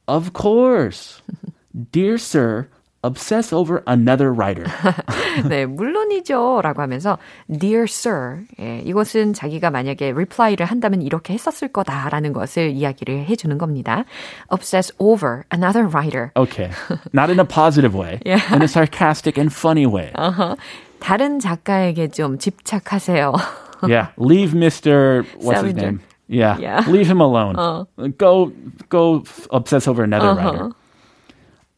Of 0.07 0.33
course. 0.33 1.21
Dear 1.91 2.17
sir, 2.17 2.67
obsess 3.03 3.53
over 3.55 3.81
another 3.87 4.29
writer. 4.33 4.65
네, 5.47 5.65
물론이죠. 5.65 6.59
라고 6.61 6.81
하면서, 6.81 7.17
Dear 7.47 7.83
Sir. 7.83 8.39
예, 8.59 8.79
이것은 8.85 9.33
자기가 9.33 9.69
만약에 9.71 10.11
reply를 10.11 10.65
한다면 10.65 11.01
이렇게 11.01 11.33
했었을 11.33 11.69
거다라는 11.69 12.33
것을 12.33 12.71
이야기를 12.71 13.25
해주는 13.29 13.57
겁니다. 13.57 14.03
Obsess 14.49 14.91
over 14.99 15.43
another 15.53 15.87
writer. 15.87 16.31
Okay. 16.35 16.71
Not 17.13 17.29
in 17.31 17.39
a 17.39 17.45
positive 17.45 17.95
way. 17.95 18.19
Yeah. 18.25 18.41
In 18.53 18.61
a 18.61 18.67
sarcastic 18.67 19.37
and 19.39 19.49
funny 19.53 19.85
way. 19.85 20.11
어허, 20.17 20.57
다른 20.99 21.39
작가에게 21.39 22.09
좀 22.09 22.37
집착하세요. 22.37 23.33
Yeah. 23.87 24.07
Leave 24.17 24.51
Mr. 24.53 25.23
What's 25.39 25.63
his 25.63 25.71
Salinger. 25.71 25.81
name? 25.81 26.01
Yeah. 26.27 26.57
Yeah. 26.59 26.83
Leave 26.85 27.07
him 27.07 27.21
alone. 27.21 27.55
Go 28.17 28.51
go 28.89 29.21
f- 29.25 29.47
obsess 29.51 29.87
over 29.87 30.03
another 30.03 30.31
Uh-huh. 30.31 30.51
writer. 30.51 30.69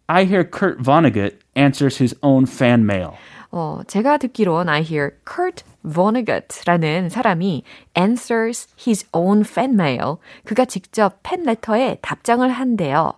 I 0.08 0.26
hear 0.26 0.44
Kurt 0.44 0.80
Vonnegut 0.82 1.38
answers 1.56 1.98
his 1.98 2.16
own 2.22 2.46
fan 2.46 2.86
mail. 2.86 3.14
어, 3.52 3.82
제가 3.88 4.18
듣기론 4.18 4.70
I 4.70 4.82
hear 4.82 5.12
Kurt 5.26 5.64
Vonnegut라는 5.84 7.10
사람이 7.10 7.64
answers 7.98 8.68
his 8.80 9.06
own 9.14 9.42
fan 9.42 9.74
mail. 9.74 10.18
그가 10.46 10.66
직접 10.66 11.20
팬 11.24 11.44
레터에 11.44 11.98
답장을 12.02 12.48
한대요. 12.50 13.14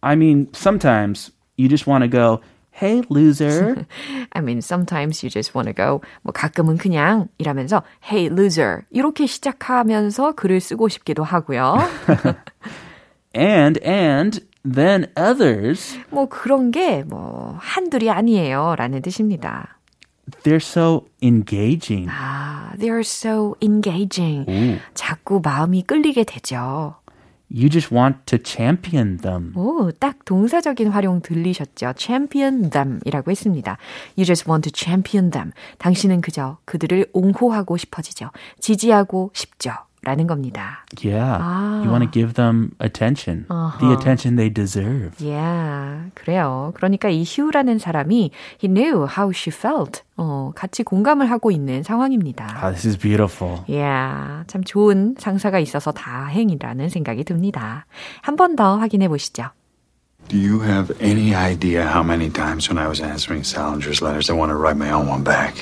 I 0.00 0.14
mean, 0.14 0.48
sometimes 0.54 1.30
you 1.56 1.68
just 1.68 1.88
want 1.88 2.02
to 2.02 2.10
go, 2.10 2.40
"Hey, 2.72 3.02
loser." 3.08 3.86
I 4.32 4.42
mean, 4.42 4.58
sometimes 4.58 5.22
you 5.24 5.30
just 5.30 5.56
want 5.56 5.68
to 5.68 5.74
go. 5.74 6.00
뭐 6.22 6.32
가끔은 6.32 6.76
그냥 6.76 7.28
이라면서 7.38 7.82
Hey 8.10 8.26
loser 8.26 8.82
이렇게 8.90 9.26
시작하면서 9.26 10.32
글을 10.32 10.60
쓰고 10.60 10.88
싶기도 10.88 11.22
하고요. 11.22 11.78
and 13.36 13.80
and 13.84 14.44
then 14.63 15.07
others, 15.17 15.97
뭐 16.09 16.27
그런 16.27 16.71
게 16.71 17.03
뭐 17.07 17.57
한둘이 17.59 18.09
아니에요라는 18.09 19.01
뜻입니다. 19.01 19.79
they're 20.43 20.57
so 20.57 21.07
engaging. 21.23 22.07
아, 22.09 22.71
they're 22.77 22.99
so 22.99 23.55
engaging. 23.61 24.79
자꾸 24.93 25.41
마음이 25.43 25.83
끌리게 25.83 26.23
되죠. 26.23 26.95
You 27.51 27.67
just 27.67 27.91
want 27.91 28.17
to 28.27 28.37
champion 28.45 29.17
them. 29.17 29.53
오, 29.57 29.89
딱 29.99 30.23
동사적인 30.23 30.89
활용 30.89 31.21
들리셨죠? 31.21 31.93
champion 31.97 32.69
them이라고 32.69 33.31
했습니다. 33.31 33.77
You 34.15 34.23
just 34.25 34.47
want 34.47 34.69
to 34.69 34.71
champion 34.71 35.31
them. 35.31 35.51
당신은 35.79 36.21
그저 36.21 36.59
그들을 36.65 37.07
옹호하고 37.11 37.75
싶어지죠. 37.77 38.29
지지하고 38.59 39.31
싶죠. 39.33 39.71
라는 40.01 40.27
겁니다. 40.27 40.85
Yeah. 41.03 41.37
아. 41.43 41.81
You 41.83 41.89
want 41.91 42.05
to 42.05 42.11
give 42.11 42.33
them 42.35 42.71
attention. 42.79 43.45
Uh-huh. 43.49 43.77
The 43.79 43.91
attention 43.93 44.37
they 44.37 44.49
deserve. 44.49 45.11
Yeah, 45.19 46.09
그래요. 46.15 46.71
그러니까 46.75 47.09
이 47.09 47.23
휴라는 47.27 47.79
사람이 47.79 48.31
he 48.63 48.69
knew 48.71 49.05
how 49.07 49.31
she 49.33 49.51
felt. 49.53 50.03
어, 50.15 50.51
같이 50.55 50.83
공감을 50.83 51.29
하고 51.29 51.51
있는 51.51 51.83
상황입니다. 51.83 52.45
Ah, 52.61 52.71
this 52.71 52.87
is 52.87 52.97
beautiful. 52.97 53.59
Yeah, 53.67 54.45
참 54.47 54.63
좋은 54.63 55.15
상사가 55.17 55.59
있어서 55.59 55.91
다행이라는 55.91 56.89
생각이 56.89 57.23
듭니다. 57.25 57.85
한 58.21 58.35
번 58.35 58.55
더 58.55 58.77
확인해 58.77 59.07
보시죠. 59.09 59.49
Do 60.27 60.37
you 60.37 60.61
have 60.61 60.93
any 61.01 61.33
idea 61.33 61.83
how 61.87 62.03
many 62.03 62.29
times 62.29 62.69
when 62.69 62.77
I 62.77 62.87
was 62.87 63.01
answering 63.01 63.43
Salinger's 63.43 64.01
letters, 64.01 64.29
I 64.29 64.35
want 64.37 64.51
to 64.51 64.55
write 64.57 64.77
my 64.77 64.91
own 64.91 65.07
one 65.07 65.23
back? 65.23 65.55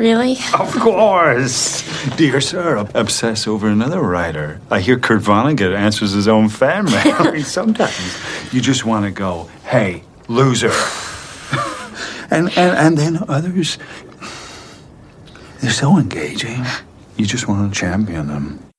Really? 0.00 0.38
Of 0.58 0.72
course. 0.80 1.84
Dear 2.16 2.40
sir, 2.40 2.88
obsess 2.94 3.46
over 3.46 3.68
another 3.68 4.00
writer. 4.00 4.58
I 4.70 4.80
hear 4.80 4.98
Kurt 4.98 5.20
Vonnegut 5.20 5.76
answers 5.76 6.12
his 6.12 6.26
own 6.26 6.48
fan 6.48 6.86
mail. 6.86 7.42
Sometimes 7.44 8.16
you 8.50 8.62
just 8.62 8.86
want 8.86 9.04
to 9.04 9.10
go, 9.10 9.50
hey, 9.64 10.02
loser. 10.26 10.72
and, 12.30 12.48
and, 12.56 12.78
and 12.78 12.96
then 12.96 13.18
others, 13.28 13.76
they're 15.60 15.70
so 15.70 15.98
engaging. 15.98 16.64
You 17.18 17.26
just 17.26 17.46
want 17.46 17.70
to 17.70 17.78
champion 17.78 18.28
them. 18.28 18.69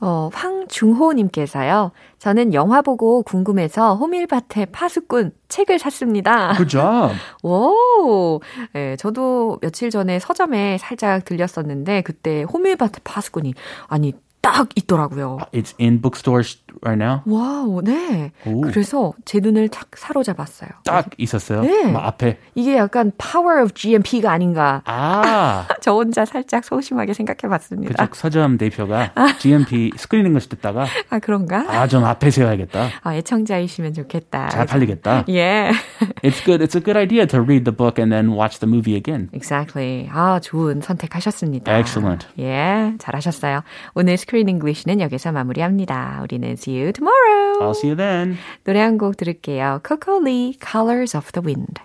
어, 0.00 0.28
황중호님께서요. 0.32 1.92
저는 2.18 2.52
영화 2.54 2.82
보고 2.82 3.22
궁금해서 3.22 3.94
호밀밭의 3.96 4.66
파수꾼 4.72 5.32
책을 5.48 5.78
샀습니다. 5.78 6.52
Good 6.54 6.68
job. 6.76 7.14
오, 7.42 8.40
예, 8.74 8.96
저도 8.98 9.58
며칠 9.60 9.90
전에 9.90 10.18
서점에 10.18 10.78
살짝 10.78 11.24
들렸었는데 11.24 12.02
그때 12.02 12.42
호밀밭의 12.42 13.00
파수꾼이 13.04 13.54
아니 13.88 14.12
딱 14.42 14.68
있더라고요. 14.76 15.38
It's 15.52 15.74
in 15.80 16.00
bookstores 16.00 16.62
right 16.82 17.02
now. 17.02 17.20
Wow, 17.26 17.82
네. 17.82 18.32
오. 18.46 18.60
그래서 18.62 19.12
제 19.24 19.40
눈을 19.40 19.68
탁 19.68 19.88
사로잡았어요. 19.94 20.70
딱 20.84 21.08
있었어요. 21.18 21.62
네. 21.62 21.90
막 21.90 22.04
앞에. 22.06 22.38
이게 22.54 22.76
약간 22.76 23.12
power 23.18 23.62
of 23.62 23.72
GMP가 23.74 24.30
아닌가. 24.30 24.82
아. 24.84 25.66
저 25.80 25.92
혼자 25.92 26.24
살짝 26.24 26.64
소심하게 26.64 27.12
생각해 27.12 27.48
봤습니다. 27.50 27.92
그쪽 27.92 28.16
서점 28.16 28.58
대표가 28.58 29.12
GMP 29.38 29.92
Screen 29.96 30.32
English를 30.32 30.48
듣다가 30.50 30.86
아, 31.10 31.18
그런가? 31.18 31.64
아, 31.68 31.86
좀 31.86 32.04
앞에 32.04 32.30
세워야겠다. 32.30 32.88
아, 33.02 33.14
애청자이시면 33.14 33.94
좋겠다. 33.94 34.48
잘 34.48 34.66
팔리겠다. 34.66 35.24
예. 35.28 35.70
It's 36.22 36.44
good. 36.44 36.62
It's 36.64 36.76
a 36.76 36.82
good 36.82 36.96
idea 36.96 37.26
to 37.26 37.40
read 37.40 37.64
the 37.64 37.74
book 37.76 37.98
and 38.02 38.12
then 38.12 38.32
watch 38.36 38.58
the 38.60 38.68
movie 38.70 38.96
again. 38.96 39.28
Exactly. 39.32 40.08
아, 40.12 40.40
좋은 40.40 40.80
선택하셨습니다. 40.80 41.76
Excellent. 41.78 42.26
예, 42.38 42.94
잘하셨어요. 42.98 43.62
오늘 43.94 44.16
Screen 44.16 44.48
English는 44.48 45.00
여기서 45.00 45.32
마무리합니다. 45.32 46.20
우리는 46.22 46.56
see 46.66 46.74
you 46.74 46.92
tomorrow. 46.92 47.62
I'll 47.62 47.74
see 47.74 47.88
you 47.88 47.96
then. 47.96 48.36
노래 48.64 48.80
한 48.80 48.98
곡 48.98 49.16
들을게요. 49.16 49.80
Coco 49.86 50.18
Lee, 50.20 50.58
Colors 50.58 51.16
of 51.16 51.30
the 51.32 51.44
Wind. 51.44 51.80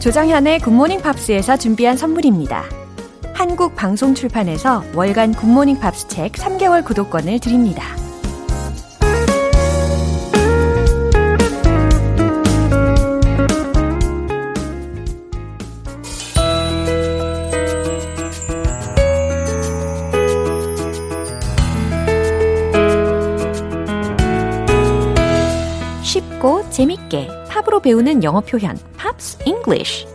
조정현의 0.00 0.58
굿모닝 0.60 1.00
팝스에서 1.00 1.56
준비한 1.56 1.96
선물입니다. 1.96 2.64
한국 3.34 3.76
방송 3.76 4.14
출판에서 4.14 4.82
월간 4.94 5.32
굿모닝 5.32 5.78
팝스 5.78 6.08
책 6.08 6.32
3개월 6.32 6.84
구독권을 6.84 7.38
드립니다. 7.38 7.84
재밌게 26.72 27.28
팝으로 27.50 27.80
배우는 27.80 28.24
영어 28.24 28.40
표현 28.40 28.78
Pops 28.96 29.38
English 29.44 30.06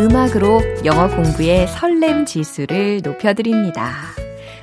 음악으로 0.00 0.60
영어 0.84 1.08
공부의 1.08 1.68
설렘 1.68 2.24
지수를 2.26 3.00
높여드립니다. 3.02 3.92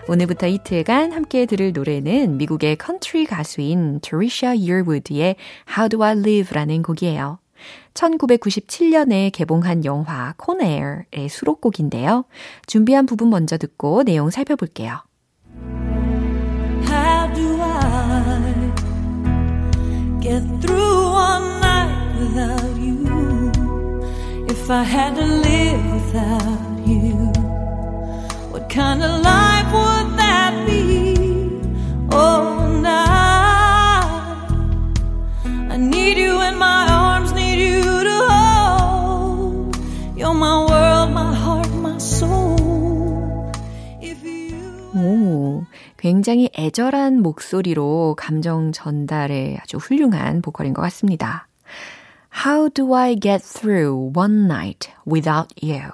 오늘부터 0.07 0.47
이틀간 0.47 1.11
함께 1.11 1.45
들을 1.45 1.71
노래는 1.71 2.37
미국의 2.37 2.75
컨트리 2.77 3.25
가수인 3.25 3.99
Trisha 4.01 4.49
Yearwood의 4.49 5.35
How 5.69 5.89
Do 5.89 6.03
I 6.03 6.17
Live라는 6.17 6.81
곡이에요. 6.83 7.40
1997년에 7.93 9.31
개봉한 9.31 9.85
영화 9.85 10.33
코네어의 10.37 11.29
수록곡인데요. 11.29 12.25
준비한 12.65 13.05
부분 13.05 13.29
먼저 13.29 13.57
듣고 13.57 14.03
내용 14.03 14.29
살펴볼게요. 14.29 15.03
How 16.87 17.33
do 17.33 17.61
I 17.61 18.71
get 20.21 20.43
through 20.61 21.13
one 21.13 21.59
night 21.61 22.19
without 22.19 22.77
you? 22.77 23.51
If 24.47 24.69
I 24.69 24.83
had 24.83 25.15
to 25.15 25.25
live 25.25 25.93
without 25.93 26.87
you, 26.87 27.31
what 28.51 28.69
kind 28.69 29.03
of 29.03 29.21
life 29.21 29.71
would 29.71 30.17
that 30.17 30.65
be? 30.65 31.00
굉장히 46.01 46.49
애절한 46.57 47.21
목소리로 47.21 48.15
감정 48.17 48.71
전달에 48.71 49.59
아주 49.61 49.77
훌륭한 49.77 50.41
보컬인 50.41 50.73
것 50.73 50.81
같습니다. 50.81 51.47
How 52.43 52.71
do 52.71 52.95
I 52.95 53.15
get 53.21 53.43
through 53.43 54.11
one 54.17 54.45
night 54.45 54.89
without 55.05 55.53
you? 55.61 55.91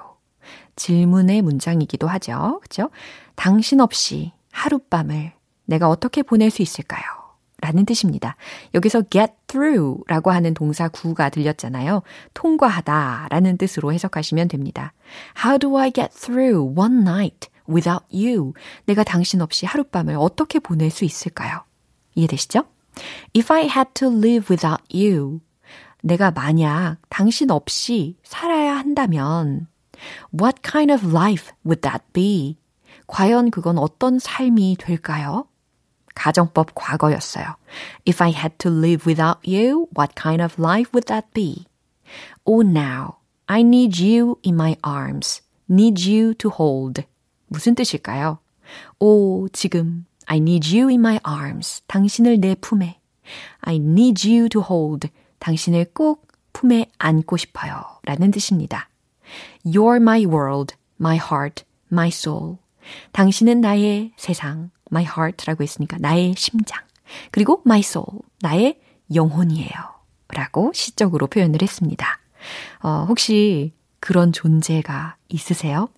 질문의 0.77 1.41
문장이기도 1.41 2.07
하죠. 2.07 2.61
그죠? 2.61 2.89
당신 3.35 3.81
없이 3.81 4.31
하룻밤을 4.53 5.33
내가 5.65 5.89
어떻게 5.89 6.23
보낼 6.23 6.51
수 6.51 6.61
있을까요? 6.61 7.03
라는 7.59 7.85
뜻입니다. 7.85 8.37
여기서 8.75 9.01
get 9.09 9.33
through 9.47 10.03
라고 10.07 10.31
하는 10.31 10.53
동사 10.53 10.87
구가 10.87 11.29
들렸잖아요. 11.29 12.03
통과하다 12.33 13.27
라는 13.29 13.57
뜻으로 13.57 13.91
해석하시면 13.91 14.47
됩니다. 14.47 14.93
How 15.43 15.59
do 15.59 15.77
I 15.77 15.91
get 15.91 16.15
through 16.15 16.79
one 16.79 17.01
night 17.01 17.49
without 17.69 18.05
you? 18.13 18.53
내가 18.85 19.03
당신 19.03 19.41
없이 19.41 19.65
하룻밤을 19.65 20.15
어떻게 20.17 20.59
보낼 20.59 20.89
수 20.89 21.05
있을까요? 21.05 21.63
이해되시죠? 22.15 22.65
If 23.35 23.53
I 23.53 23.63
had 23.63 23.91
to 23.95 24.09
live 24.09 24.47
without 24.49 24.83
you. 24.93 25.41
내가 26.01 26.31
만약 26.31 26.97
당신 27.09 27.51
없이 27.51 28.17
살아야 28.23 28.75
한다면 28.77 29.67
What 30.31 30.61
kind 30.61 30.91
of 30.91 31.07
life 31.07 31.51
would 31.65 31.81
that 31.81 32.03
be? 32.13 32.57
과연 33.07 33.51
그건 33.51 33.77
어떤 33.77 34.19
삶이 34.19 34.77
될까요? 34.79 35.47
가정법 36.13 36.73
과거였어요. 36.75 37.55
If 38.07 38.23
I 38.23 38.31
had 38.31 38.57
to 38.59 38.71
live 38.71 39.05
without 39.05 39.39
you, 39.45 39.87
what 39.95 40.13
kind 40.15 40.41
of 40.41 40.59
life 40.59 40.91
would 40.93 41.07
that 41.07 41.27
be? 41.33 41.67
Oh, 42.45 42.61
now, 42.61 43.17
I 43.47 43.61
need 43.61 43.99
you 43.99 44.39
in 44.43 44.55
my 44.55 44.77
arms. 44.83 45.41
Need 45.69 45.99
you 45.99 46.33
to 46.35 46.49
hold. 46.49 47.03
무슨 47.47 47.75
뜻일까요? 47.75 48.39
오, 48.99 49.47
지금, 49.49 50.05
I 50.25 50.37
need 50.37 50.77
you 50.77 50.89
in 50.89 50.99
my 50.99 51.19
arms. 51.27 51.81
당신을 51.87 52.39
내 52.39 52.55
품에. 52.55 52.99
I 53.61 53.75
need 53.75 54.29
you 54.29 54.49
to 54.49 54.61
hold. 54.61 55.09
당신을 55.39 55.87
꼭 55.93 56.27
품에 56.53 56.87
안고 56.97 57.37
싶어요. 57.37 57.81
라는 58.03 58.31
뜻입니다. 58.31 58.89
You're 59.65 59.97
my 59.97 60.25
world, 60.25 60.75
my 60.99 61.17
heart, 61.17 61.63
my 61.91 62.09
soul. 62.09 62.57
당신은 63.11 63.61
나의 63.61 64.13
세상, 64.17 64.71
my 64.91 65.05
heart라고 65.05 65.63
했으니까 65.63 65.97
나의 65.99 66.33
심장. 66.37 66.83
그리고 67.31 67.61
my 67.65 67.79
soul, 67.79 68.21
나의 68.41 68.79
영혼이에요. 69.13 69.97
라고 70.29 70.71
시적으로 70.73 71.27
표현을 71.27 71.61
했습니다. 71.61 72.19
어, 72.81 73.05
혹시 73.07 73.73
그런 73.99 74.31
존재가 74.31 75.15
있으세요? 75.29 75.89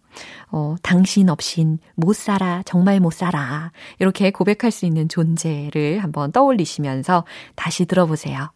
어, 0.51 0.75
당신 0.81 1.29
없인 1.29 1.79
못 1.95 2.15
살아, 2.15 2.61
정말 2.65 2.99
못 2.99 3.11
살아. 3.13 3.71
이렇게 3.99 4.31
고백할 4.31 4.71
수 4.71 4.85
있는 4.85 5.07
존재를 5.09 5.99
한번 6.03 6.31
떠올리시면서 6.31 7.25
다시 7.55 7.85
들어보세요. 7.85 8.51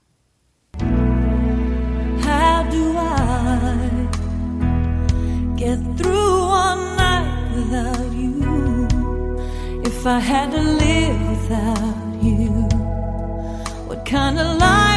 How 2.25 2.69
do 2.69 2.97
I 2.97 4.07
get 5.57 5.79
through 5.97 6.47
one 6.47 6.95
night 6.95 7.55
without 7.55 8.13
you? 8.13 8.87
If 9.85 10.05
I 10.05 10.19
had 10.19 10.51
to 10.51 10.61
live 10.61 11.29
without 11.29 12.23
you, 12.23 12.67
what 13.87 14.05
kind 14.05 14.39
of 14.39 14.57
life 14.59 14.92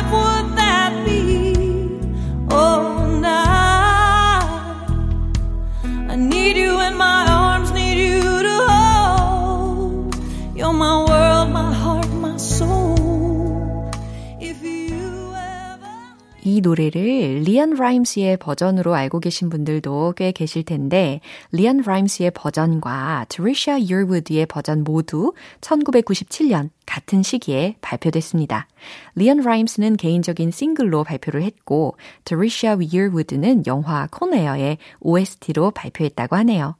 이 16.57 16.63
노래를 16.63 17.43
리안 17.45 17.75
라임스의 17.75 18.39
버전으로 18.39 18.95
알고 18.95 19.21
계신 19.21 19.51
분들도 19.51 20.15
꽤 20.17 20.33
계실 20.33 20.63
텐데 20.63 21.21
리안 21.53 21.83
라임스의 21.85 22.31
버전과 22.31 23.27
트리샤 23.29 23.83
이어우드의 23.83 24.47
버전 24.47 24.83
모두 24.83 25.35
1997년 25.61 26.71
같은 26.87 27.23
시기에 27.23 27.77
발표됐습니다. 27.83 28.69
리안 29.17 29.43
라임스는 29.43 29.99
개인적인 29.99 30.51
싱글로 30.51 31.05
발표를 31.05 31.43
했고 31.43 31.99
트리샤 32.25 32.79
이어우드는 32.91 33.65
영화 33.67 34.09
콘에어의 34.11 34.79
OST로 35.01 35.73
발표했다고 35.73 36.37
하네요. 36.37 36.77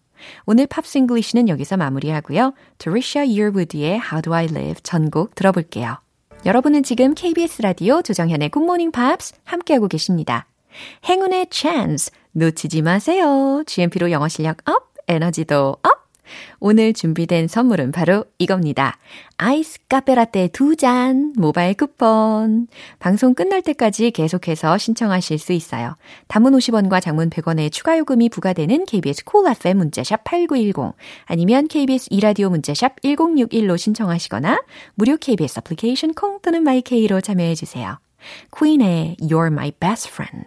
오늘 0.47 0.67
Pops 0.69 0.91
English는 0.91 1.51
여기서 1.51 1.77
마무리하고요. 1.77 2.55
트리샤 2.79 3.27
이어우드의 3.27 4.01
How 4.01 4.23
Do 4.23 4.33
I 4.33 4.47
Live 4.47 4.81
전곡 4.83 5.35
들어볼게요. 5.35 5.99
여러분은 6.47 6.85
지금 6.85 7.13
KBS 7.17 7.61
라디오 7.63 8.03
조정현의 8.03 8.51
굿모닝 8.51 8.93
팝스 8.93 9.35
함께하고 9.43 9.89
계십니다. 9.89 10.47
행운의 11.05 11.49
찬스 11.51 12.13
놓치지 12.31 12.83
마세요. 12.83 13.65
GMP로 13.67 14.13
영어 14.13 14.29
실력 14.29 14.59
up, 14.69 14.93
에너지도 15.09 15.77
up. 15.83 16.06
오늘 16.61 16.93
준비된 16.93 17.49
선물은 17.49 17.93
바로 17.93 18.25
이겁니다. 18.39 18.99
아이스 19.39 19.79
카페라떼 19.89 20.49
두 20.49 20.77
잔 20.77 21.33
모바일 21.37 21.75
쿠폰. 21.75 22.67
방송 22.99 23.35
끝날 23.35 23.63
때까지 23.63 24.11
계속해서 24.11 24.79
신청하실 24.79 25.39
수 25.39 25.53
있어요. 25.53 25.97
단문 26.29 26.53
50원과 26.55 27.01
장문 27.01 27.31
100원의 27.31 27.73
추가 27.73 27.97
요금이 27.99 28.29
부과되는 28.29 28.85
KBS 28.85 29.25
Cool 29.25 29.45
FM 29.45 29.75
문자샵 29.75 30.25
8910 30.25 30.95
아니면 31.25 31.69
KBS 31.69 32.09
2라디오 32.11 32.51
문자샵 32.51 33.01
1061로 33.03 33.79
신청하시거나 33.79 34.63
무료 34.95 35.17
KBS 35.17 35.61
애플리케이션 35.61 36.15
콩 36.15 36.41
또는 36.41 36.63
마이케이로 36.63 37.21
참여해 37.21 37.55
주세요. 37.55 37.99
퀸의 38.59 39.17
You're 39.21 39.49
My 39.49 39.73
Best 39.73 40.09
Friend. 40.09 40.47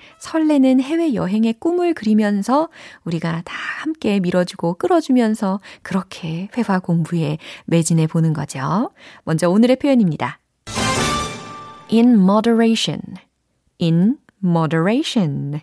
설레는 0.21 0.79
해외여행의 0.81 1.55
꿈을 1.59 1.93
그리면서 1.93 2.69
우리가 3.03 3.41
다 3.43 3.53
함께 3.81 4.19
밀어주고 4.19 4.75
끌어주면서 4.75 5.59
그렇게 5.81 6.47
회화 6.55 6.79
공부에 6.79 7.39
매진해 7.65 8.07
보는 8.07 8.33
거죠. 8.33 8.91
먼저 9.23 9.49
오늘의 9.49 9.77
표현입니다. 9.77 10.39
in 11.91 12.13
moderation, 12.13 13.01
in 13.81 14.17
moderation, 14.43 15.61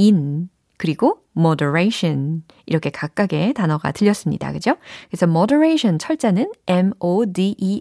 in 0.00 0.48
그리고 0.78 1.22
moderation 1.36 2.42
이렇게 2.66 2.90
각각의 2.90 3.54
단어가 3.54 3.92
들렸습니다. 3.92 4.52
그죠? 4.52 4.76
그래서 5.08 5.26
moderation 5.26 5.98
철자는 5.98 6.50
M-O-D-E-R-A-T-I-O-N 6.66 7.78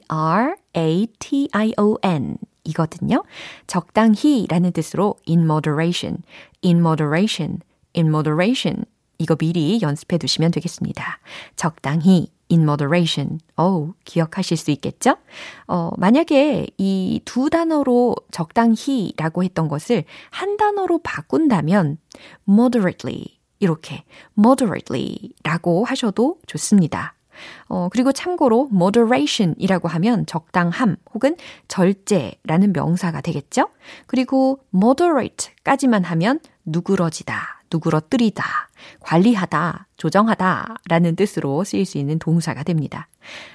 이거든요. 2.65 3.23
적당히 3.67 4.45
라는 4.49 4.71
뜻으로 4.71 5.15
in 5.27 5.41
moderation, 5.41 6.17
in 6.63 6.77
moderation, 6.79 7.59
in 7.95 8.07
moderation. 8.07 8.85
이거 9.17 9.35
미리 9.35 9.79
연습해 9.81 10.17
두시면 10.17 10.51
되겠습니다. 10.51 11.19
적당히, 11.55 12.27
in 12.51 12.61
moderation. 12.63 13.39
어우, 13.55 13.93
기억하실 14.03 14.57
수 14.57 14.71
있겠죠? 14.71 15.15
어, 15.67 15.91
만약에 15.97 16.67
이 16.77 17.21
두 17.25 17.49
단어로 17.49 18.15
적당히 18.31 19.13
라고 19.17 19.43
했던 19.43 19.67
것을 19.67 20.03
한 20.31 20.57
단어로 20.57 20.99
바꾼다면 21.01 21.97
moderately 22.47 23.25
이렇게 23.59 24.03
moderately 24.37 25.31
라고 25.43 25.85
하셔도 25.85 26.37
좋습니다. 26.45 27.14
어, 27.67 27.89
그리고 27.91 28.11
참고로 28.11 28.69
moderation이라고 28.73 29.87
하면 29.87 30.25
적당함 30.25 30.97
혹은 31.13 31.35
절제라는 31.67 32.73
명사가 32.73 33.21
되겠죠? 33.21 33.69
그리고 34.07 34.59
moderate까지만 34.73 36.03
하면 36.03 36.39
누그러지다, 36.65 37.61
누그러뜨리다, 37.71 38.43
관리하다, 38.99 39.87
조정하다 39.97 40.75
라는 40.89 41.15
뜻으로 41.15 41.63
쓰일 41.63 41.85
수 41.85 41.97
있는 41.97 42.19
동사가 42.19 42.63
됩니다. 42.63 43.07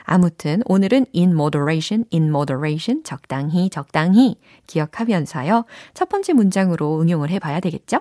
아무튼 0.05 0.62
오늘은 0.66 1.07
in 1.14 1.31
moderation, 1.31 2.05
in 2.12 2.25
moderation, 2.25 3.03
적당히, 3.05 3.71
적당히 3.71 4.37
기억하면서요. 4.66 5.64
첫 5.95 6.09
번째 6.09 6.33
문장으로 6.33 7.01
응용을 7.01 7.31
해봐야 7.31 7.61
되겠죠? 7.61 8.01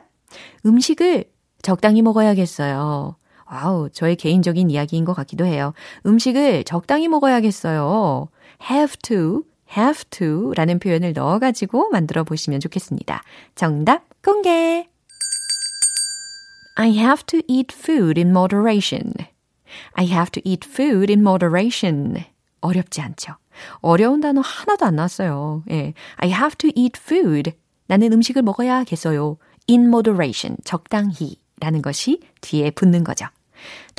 음식을 0.65 1.25
적당히 1.61 2.01
먹어야겠어요. 2.01 3.15
와우, 3.51 3.89
저의 3.89 4.15
개인적인 4.15 4.69
이야기인 4.69 5.05
것 5.05 5.13
같기도 5.13 5.45
해요. 5.45 5.73
음식을 6.05 6.63
적당히 6.65 7.07
먹어야겠어요. 7.07 8.29
have 8.69 8.97
to, 9.01 9.43
have 9.75 10.03
to 10.11 10.53
라는 10.53 10.79
표현을 10.79 11.13
넣어가지고 11.13 11.89
만들어 11.89 12.23
보시면 12.23 12.59
좋겠습니다. 12.59 13.23
정답 13.55 14.03
공개! 14.23 14.87
I 16.75 16.91
have 16.97 17.25
to 17.25 17.41
eat 17.47 17.75
food 17.75 18.19
in 18.19 18.29
moderation. 18.29 19.13
I 19.93 20.05
have 20.05 20.31
to 20.31 20.41
eat 20.45 20.67
food 20.67 21.11
in 21.11 21.19
moderation. 21.19 22.23
어렵지 22.61 23.01
않죠? 23.01 23.35
어려운 23.81 24.21
단어 24.21 24.41
하나도 24.41 24.85
안 24.85 24.95
나왔어요. 24.95 25.63
예. 25.71 25.93
I 26.17 26.29
have 26.29 26.55
to 26.57 26.69
eat 26.75 26.99
food. 27.01 27.51
나는 27.87 28.13
음식을 28.13 28.43
먹어야겠어요. 28.43 29.37
in 29.69 29.85
moderation. 29.85 30.57
적당히. 30.63 31.37
라는 31.59 31.81
것이 31.81 32.21
뒤에 32.39 32.71
붙는 32.71 33.03
거죠. 33.03 33.25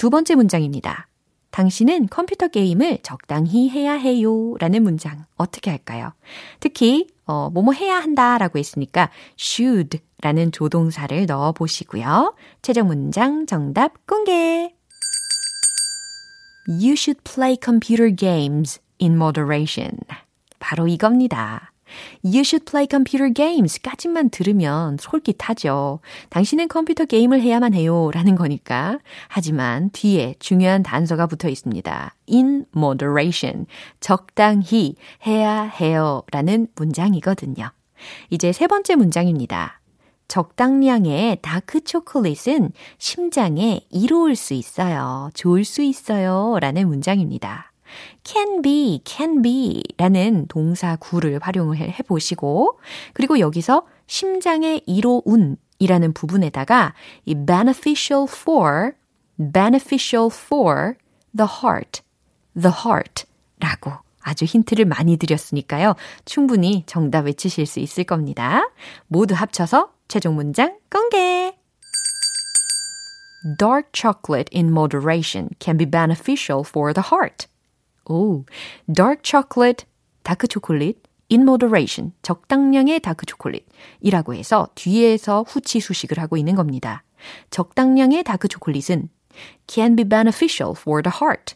두 0.00 0.08
번째 0.08 0.34
문장입니다. 0.34 1.08
당신은 1.50 2.06
컴퓨터 2.08 2.48
게임을 2.48 3.00
적당히 3.02 3.68
해야 3.68 3.92
해요. 3.92 4.54
라는 4.58 4.82
문장 4.82 5.26
어떻게 5.36 5.68
할까요? 5.68 6.14
특히 6.58 7.08
어, 7.26 7.50
뭐뭐 7.50 7.74
해야 7.74 7.96
한다 7.96 8.38
라고 8.38 8.58
했으니까 8.58 9.10
should 9.38 9.98
라는 10.22 10.52
조동사를 10.52 11.26
넣어 11.26 11.52
보시고요. 11.52 12.34
최종 12.62 12.86
문장 12.86 13.44
정답 13.44 14.06
공개! 14.06 14.74
You 16.66 16.92
should 16.92 17.20
play 17.22 17.58
computer 17.62 18.10
games 18.10 18.80
in 19.02 19.16
moderation. 19.16 19.98
바로 20.60 20.88
이겁니다. 20.88 21.69
You 22.24 22.40
should 22.40 22.64
play 22.64 22.86
computer 22.90 23.32
games 23.32 23.80
까지만 23.80 24.30
들으면 24.30 24.96
솔깃하죠. 24.98 26.00
당신은 26.30 26.68
컴퓨터 26.68 27.04
게임을 27.04 27.40
해야만 27.40 27.74
해요. 27.74 28.10
라는 28.12 28.34
거니까. 28.34 28.98
하지만 29.28 29.90
뒤에 29.90 30.34
중요한 30.38 30.82
단서가 30.82 31.26
붙어 31.26 31.48
있습니다. 31.48 32.14
in 32.30 32.66
moderation. 32.76 33.66
적당히 34.00 34.94
해야 35.26 35.62
해요. 35.62 36.22
라는 36.32 36.66
문장이거든요. 36.76 37.70
이제 38.30 38.52
세 38.52 38.66
번째 38.66 38.96
문장입니다. 38.96 39.80
적당량의 40.28 41.38
다크 41.42 41.82
초콜릿은 41.82 42.70
심장에 42.98 43.80
이로울 43.90 44.36
수 44.36 44.54
있어요. 44.54 45.30
좋을 45.34 45.64
수 45.64 45.82
있어요. 45.82 46.56
라는 46.60 46.86
문장입니다. 46.86 47.69
Can 48.24 48.62
be, 48.62 49.00
can 49.04 49.42
be 49.42 49.82
라는 49.96 50.46
동사 50.48 50.96
구를 50.96 51.38
활용을 51.40 51.76
해 51.78 52.02
보시고, 52.02 52.78
그리고 53.12 53.38
여기서 53.38 53.86
심장의 54.06 54.82
이로운 54.86 55.56
이라는 55.78 56.12
부분에다가 56.12 56.94
이 57.24 57.34
beneficial 57.34 58.26
for, 58.28 58.92
beneficial 59.36 60.30
for 60.32 60.94
the 61.36 61.48
heart, 61.62 62.02
the 62.54 62.74
heart 62.84 63.24
라고 63.58 63.92
아주 64.20 64.44
힌트를 64.44 64.84
많이 64.84 65.16
드렸으니까요. 65.16 65.94
충분히 66.24 66.84
정답 66.86 67.24
외치실 67.26 67.66
수 67.66 67.80
있을 67.80 68.04
겁니다. 68.04 68.70
모두 69.06 69.34
합쳐서 69.34 69.90
최종 70.08 70.34
문장 70.34 70.78
공개! 70.90 71.54
Dark 73.58 73.88
chocolate 73.94 74.50
in 74.54 74.68
moderation 74.70 75.48
can 75.58 75.78
be 75.78 75.86
beneficial 75.86 76.62
for 76.66 76.92
the 76.92 77.08
heart. 77.10 77.46
오, 78.10 78.44
dark 78.92 79.22
chocolate, 79.24 79.86
다크 80.24 80.48
초콜릿, 80.48 81.00
in 81.30 81.42
moderation, 81.42 82.12
적당량의 82.22 83.00
다크 83.00 83.24
초콜릿이라고 83.24 84.34
해서 84.34 84.68
뒤에서 84.74 85.44
후치 85.46 85.78
수식을 85.78 86.18
하고 86.18 86.36
있는 86.36 86.56
겁니다. 86.56 87.04
적당량의 87.50 88.24
다크 88.24 88.48
초콜릿은 88.48 89.08
can 89.68 89.94
be 89.94 90.04
beneficial 90.04 90.74
for 90.76 91.02
the 91.02 91.16
heart. 91.22 91.54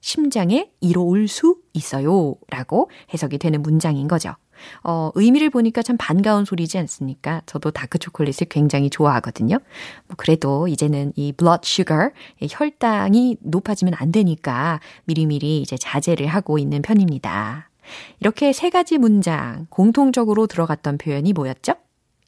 심장에 0.00 0.70
이로울 0.80 1.26
수 1.26 1.56
있어요. 1.72 2.36
라고 2.48 2.88
해석이 3.12 3.38
되는 3.38 3.60
문장인 3.62 4.06
거죠. 4.06 4.36
어, 4.82 5.10
의미를 5.14 5.50
보니까 5.50 5.82
참 5.82 5.96
반가운 5.98 6.44
소리지 6.44 6.78
않습니까? 6.78 7.42
저도 7.46 7.70
다크 7.70 7.98
초콜릿을 7.98 8.48
굉장히 8.48 8.90
좋아하거든요. 8.90 9.58
뭐 10.06 10.14
그래도 10.16 10.68
이제는 10.68 11.12
이 11.16 11.32
blood 11.32 11.60
sugar, 11.64 12.10
혈당이 12.40 13.38
높아지면 13.40 13.94
안 13.96 14.12
되니까 14.12 14.80
미리미리 15.04 15.60
이제 15.62 15.76
자제를 15.76 16.26
하고 16.26 16.58
있는 16.58 16.82
편입니다. 16.82 17.70
이렇게 18.20 18.52
세 18.52 18.70
가지 18.70 18.98
문장 18.98 19.66
공통적으로 19.70 20.46
들어갔던 20.46 20.98
표현이 20.98 21.32
뭐였죠? 21.32 21.74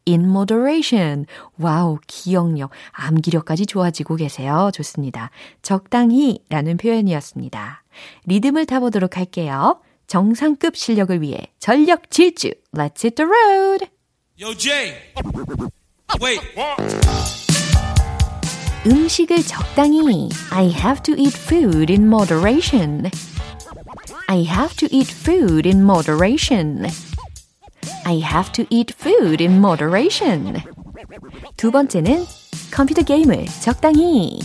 in 0.09 0.25
moderation. 0.25 1.27
와우, 1.59 1.99
기억력, 2.07 2.71
암기력까지 2.93 3.67
좋아지고 3.67 4.17
계세요. 4.17 4.71
좋습니다. 4.73 5.31
적당히 5.63 6.43
라는 6.49 6.77
표현이었습니다. 6.77 7.83
리듬을 8.27 8.67
타보도록 8.67 9.17
할게요. 9.17 9.81
정상급 10.08 10.76
실력을 10.76 11.22
위해 11.22 11.48
전력 11.60 12.12
질주. 12.12 12.54
Let's 12.76 13.04
hit 13.04 13.16
the 13.16 13.28
road. 13.28 13.90
Yo, 14.40 14.54
Jay. 14.56 14.94
Wait. 16.22 16.42
음식을 18.86 19.44
적당히. 19.44 20.30
I 20.52 20.70
have 20.72 21.02
to 21.04 21.14
eat 21.18 21.36
food 21.38 21.92
in 21.92 22.06
moderation. 22.06 23.10
I 24.28 24.44
have 24.44 24.76
to 24.78 24.88
eat 24.92 25.12
food 25.12 25.68
in 25.68 25.82
moderation. 25.84 26.88
I 28.06 28.20
have 28.20 28.52
to 28.54 28.66
eat 28.70 28.94
food 28.94 29.42
in 29.42 29.58
moderation. 29.58 30.62
두 31.56 31.72
번째는 31.72 32.26
컴퓨터 32.72 33.04
게임을 33.04 33.46
적당히. 33.62 34.40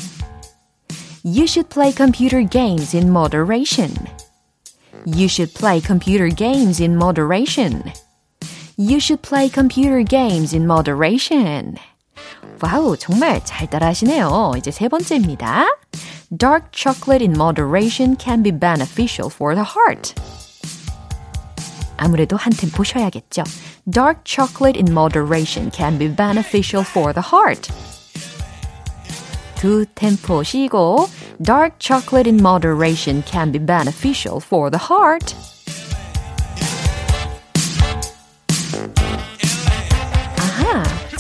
You 1.25 1.45
should 1.45 1.69
play 1.69 1.93
computer 1.93 2.47
games 2.49 2.97
in 2.97 3.09
moderation. 3.11 3.95
You 5.07 5.29
should 5.29 5.55
play 5.55 5.81
computer 5.81 6.29
games 6.29 6.81
in 6.81 6.97
moderation. 6.97 7.93
You 8.77 8.99
should 9.01 9.23
play 9.23 9.49
computer 9.49 10.05
games 10.05 10.55
in 10.55 10.65
moderation. 10.65 11.77
와우, 12.61 12.97
정말 12.97 13.45
잘 13.45 13.69
따라하시네요. 13.69 14.55
이제 14.57 14.71
세 14.71 14.89
번째입니다. 14.89 15.67
Dark 16.37 16.71
chocolate 16.73 17.25
in 17.25 17.33
moderation 17.33 18.17
can 18.19 18.43
be 18.43 18.53
beneficial 18.53 19.31
for 19.33 19.55
the 19.55 19.65
heart. 19.65 20.15
아무래도 21.97 22.37
한 22.37 22.53
템포 22.53 22.85
쉬어야겠죠. 22.85 23.45
Dark 23.91 24.23
chocolate 24.25 24.79
in 24.79 24.93
moderation 24.93 25.71
can 25.73 25.99
be 25.99 26.09
beneficial 26.09 26.85
for 26.85 27.13
the 27.13 27.27
heart. 27.27 27.73
두 29.57 29.85
템포 29.95 30.45
쉬고 30.45 31.09
Dark 31.42 31.80
chocolate 31.80 32.28
in 32.28 32.42
moderation 32.42 33.24
can 33.24 33.52
be 33.52 33.60
beneficial 33.60 34.40
for 34.40 34.70
the 34.70 34.80
heart. 34.80 35.36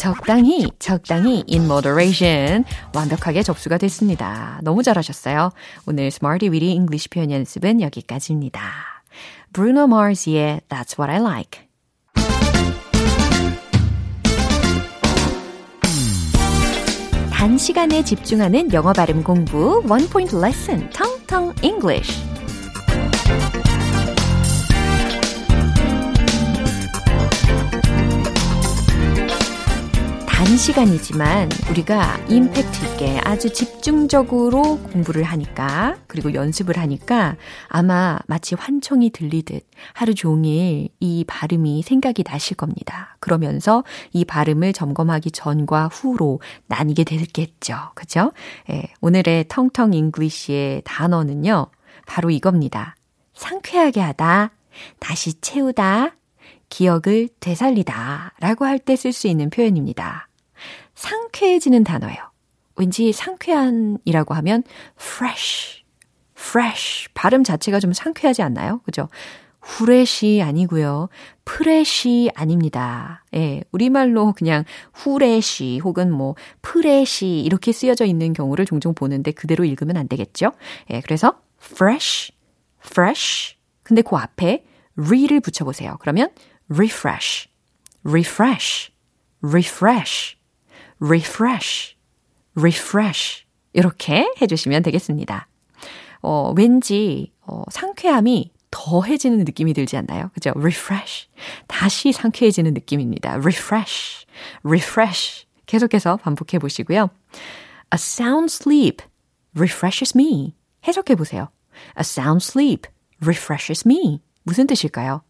적당히, 0.03 0.69
적당히 0.79 1.45
in 1.49 1.63
moderation 1.63 2.65
완벽하게 2.93 3.41
접수가 3.41 3.77
됐습니다. 3.77 4.59
너무 4.61 4.83
잘하셨어요. 4.83 5.51
오늘 5.85 6.07
Smarty 6.07 6.51
Weedy 6.51 6.73
English 6.73 7.09
표현 7.09 7.31
연습은 7.31 7.79
여기까지입니다. 7.79 8.61
Bruno 9.53 9.83
Mars의 9.83 10.59
That's 10.67 10.99
What 10.99 11.09
I 11.09 11.21
Like. 11.21 11.62
단시간에 17.43 18.05
집중하는 18.05 18.71
영어 18.71 18.93
발음 18.93 19.21
공부 19.21 19.83
Lesson, 20.33 20.89
Tong 20.91 21.27
Tong 21.27 21.53
English. 21.61 22.32
단시간이지만 30.43 31.49
우리가 31.69 32.17
임팩트 32.27 32.85
있게 32.85 33.17
아주 33.23 33.53
집중적으로 33.53 34.77
공부를 34.91 35.23
하니까 35.23 35.95
그리고 36.07 36.33
연습을 36.33 36.77
하니까 36.77 37.37
아마 37.69 38.19
마치 38.27 38.53
환청이 38.53 39.11
들리듯 39.11 39.65
하루 39.93 40.13
종일 40.13 40.89
이 40.99 41.23
발음이 41.25 41.81
생각이 41.83 42.25
나실 42.27 42.57
겁니다. 42.57 43.15
그러면서 43.21 43.85
이 44.11 44.25
발음을 44.25 44.73
점검하기 44.73 45.31
전과 45.31 45.87
후로 45.87 46.41
나뉘게 46.67 47.05
되겠죠. 47.05 47.77
그죠? 47.95 48.33
예, 48.69 48.83
오늘의 48.99 49.45
텅텅 49.47 49.93
English의 49.93 50.81
단어는요. 50.83 51.67
바로 52.05 52.29
이겁니다. 52.29 52.97
상쾌하게 53.33 54.01
하다, 54.01 54.51
다시 54.99 55.39
채우다, 55.39 56.17
기억을 56.67 57.29
되살리다 57.39 58.33
라고 58.41 58.65
할 58.65 58.79
때 58.79 58.95
쓸 58.95 59.13
수 59.13 59.29
있는 59.29 59.49
표현입니다. 59.49 60.27
상쾌해지는 61.03 61.83
단어예요. 61.83 62.17
왠지 62.77 63.11
상쾌한이라고 63.11 64.33
하면 64.35 64.63
fresh, 64.99 65.83
fresh 66.37 67.09
발음 67.13 67.43
자체가 67.43 67.81
좀 67.81 67.91
상쾌하지 67.91 68.41
않나요? 68.41 68.79
그죠? 68.85 69.09
후레시 69.59 70.41
아니고요. 70.41 71.09
프레시 71.45 72.31
아닙니다. 72.35 73.23
예, 73.35 73.63
우리말로 73.71 74.33
그냥 74.33 74.63
후레시 74.93 75.79
혹은 75.83 76.11
뭐 76.11 76.35
프레시 76.61 77.41
이렇게 77.41 77.71
쓰여져 77.73 78.05
있는 78.05 78.33
경우를 78.33 78.65
종종 78.65 78.93
보는데 78.93 79.31
그대로 79.31 79.65
읽으면 79.65 79.97
안 79.97 80.07
되겠죠? 80.07 80.51
예, 80.89 81.01
그래서 81.01 81.39
fresh, 81.61 82.31
fresh. 82.85 83.57
근데 83.83 84.01
그 84.01 84.15
앞에 84.15 84.65
re를 84.97 85.41
붙여 85.41 85.65
보세요. 85.65 85.97
그러면 85.99 86.29
refresh, 86.69 87.49
refresh, 88.05 88.91
refresh. 89.41 90.42
Refresh, 90.99 91.95
refresh. 92.55 93.45
이렇게 93.73 94.31
해주시면 94.41 94.83
되겠습니다. 94.83 95.47
어, 96.21 96.53
왠지, 96.55 97.31
어, 97.41 97.63
상쾌함이 97.69 98.51
더해지는 98.71 99.39
느낌이 99.39 99.73
들지 99.73 99.97
않나요? 99.97 100.29
그죠? 100.33 100.51
refresh. 100.55 101.27
다시 101.67 102.11
상쾌해지는 102.11 102.73
느낌입니다. 102.73 103.33
refresh, 103.33 104.25
refresh. 104.63 105.45
계속해서 105.65 106.17
반복해 106.17 106.59
보시고요. 106.59 107.09
A 107.33 107.95
sound 107.95 108.51
sleep 108.53 109.03
refreshes 109.55 110.17
me. 110.17 110.55
해석해 110.87 111.15
보세요. 111.15 111.49
A 111.97 112.01
sound 112.01 112.43
sleep 112.43 112.89
refreshes 113.21 113.87
me. 113.87 114.21
무슨 114.43 114.67
뜻일까요? 114.67 115.21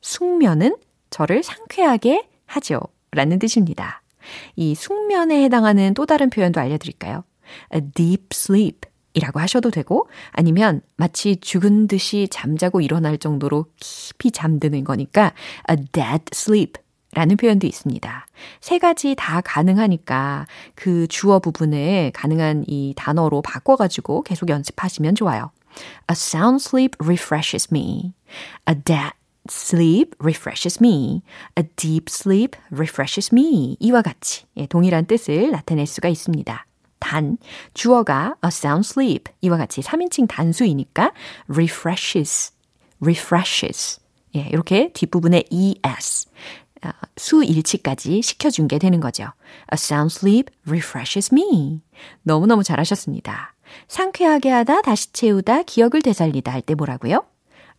숙면은 0.00 0.76
저를 1.10 1.42
상쾌하게 1.42 2.28
하죠. 2.46 2.80
라는 3.12 3.38
뜻입니다. 3.38 4.02
이 4.56 4.74
숙면에 4.74 5.42
해당하는 5.44 5.94
또 5.94 6.06
다른 6.06 6.30
표현도 6.30 6.60
알려드릴까요? 6.60 7.24
A 7.74 7.80
deep 7.94 8.28
sleep 8.32 8.80
이라고 9.14 9.40
하셔도 9.40 9.70
되고 9.70 10.08
아니면 10.32 10.82
마치 10.96 11.36
죽은 11.36 11.88
듯이 11.88 12.28
잠자고 12.30 12.80
일어날 12.80 13.16
정도로 13.16 13.66
깊이 13.80 14.30
잠드는 14.30 14.84
거니까 14.84 15.32
a 15.70 15.76
dead 15.92 16.24
sleep 16.34 16.74
라는 17.12 17.38
표현도 17.38 17.66
있습니다. 17.66 18.26
세 18.60 18.78
가지 18.78 19.14
다 19.16 19.40
가능하니까 19.40 20.46
그 20.74 21.06
주어 21.08 21.38
부분을 21.38 22.10
가능한 22.12 22.64
이 22.66 22.92
단어로 22.94 23.40
바꿔가지고 23.40 24.22
계속 24.22 24.50
연습하시면 24.50 25.14
좋아요. 25.14 25.50
A 26.10 26.12
sound 26.12 26.62
sleep 26.62 26.94
refreshes 27.02 27.68
me. 27.72 28.12
A 28.68 28.74
dead 28.74 29.12
sleep 29.50 30.14
refreshes 30.20 30.78
me. 30.80 31.22
A 31.58 31.64
deep 31.76 32.06
sleep 32.08 32.58
refreshes 32.70 33.30
me. 33.32 33.76
이와 33.80 34.02
같이 34.02 34.46
동일한 34.68 35.06
뜻을 35.06 35.50
나타낼 35.50 35.86
수가 35.86 36.08
있습니다. 36.08 36.66
단, 36.98 37.38
주어가 37.74 38.36
a 38.44 38.48
sound 38.48 38.88
sleep 38.88 39.32
이와 39.40 39.56
같이 39.58 39.80
3인칭 39.80 40.28
단수이니까 40.28 41.12
refreshes, 41.48 42.52
refreshes. 43.00 44.00
예, 44.34 44.48
이렇게 44.50 44.90
뒷부분에 44.92 45.44
es, 45.50 46.26
수일치까지 47.16 48.22
시켜준 48.22 48.68
게 48.68 48.78
되는 48.78 49.00
거죠. 49.00 49.24
A 49.24 49.74
sound 49.74 50.14
sleep 50.14 50.52
refreshes 50.66 51.34
me. 51.34 51.82
너무너무 52.22 52.62
잘하셨습니다. 52.62 53.54
상쾌하게 53.88 54.50
하다, 54.50 54.82
다시 54.82 55.12
채우다, 55.12 55.62
기억을 55.64 56.02
되살리다 56.02 56.52
할 56.52 56.62
때 56.62 56.74
뭐라고요? 56.74 57.24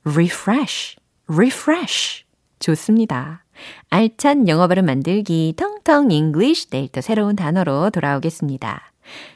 refresh, 0.06 0.98
refresh. 1.28 2.24
좋습니다. 2.60 3.44
알찬 3.90 4.48
영어 4.48 4.68
발음 4.68 4.86
만들기, 4.86 5.54
텅텅 5.58 6.12
English 6.12 6.70
내일 6.70 6.90
또 6.90 7.02
새로운 7.02 7.36
단어로 7.36 7.90
돌아오겠습니다. 7.92 8.92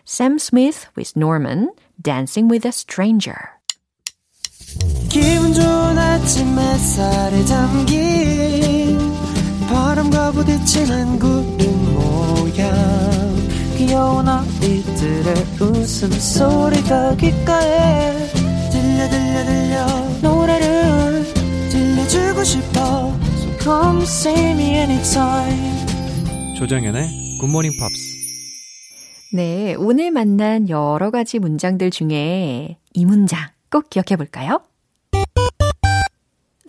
Sam 0.07 0.35
Smith 0.35 0.87
with 0.97 1.13
Norman, 1.17 1.71
Dancing 2.01 2.51
with 2.51 2.67
a 2.67 2.69
Stranger. 2.69 3.37
기분 5.09 5.53
좋은 5.53 5.97
아침 5.97 6.57
햇살에 6.57 7.43
잠긴 7.45 8.97
바람과 9.67 10.31
부딪히는 10.31 11.19
구름 11.19 11.93
모양 11.93 12.71
귀여운 13.77 14.27
아이들의 14.27 15.33
웃음소리가 15.59 17.15
귓가에 17.15 18.27
들려 18.71 19.09
들려 19.09 19.45
들려 19.45 19.85
노래를 20.21 20.70
주고 22.11 22.43
싶어 22.43 23.13
So 23.37 23.57
come 23.61 24.01
see 24.01 24.51
me 24.51 24.75
anytime 24.75 25.85
조정연의 26.57 27.07
굿모닝 27.39 27.71
팝스 27.79 28.11
네, 29.33 29.75
오늘 29.75 30.11
만난 30.11 30.67
여러 30.67 31.09
가지 31.09 31.39
문장들 31.39 31.89
중에 31.89 32.77
이 32.93 33.05
문장 33.05 33.39
꼭 33.71 33.89
기억해 33.89 34.17
볼까요? 34.17 34.61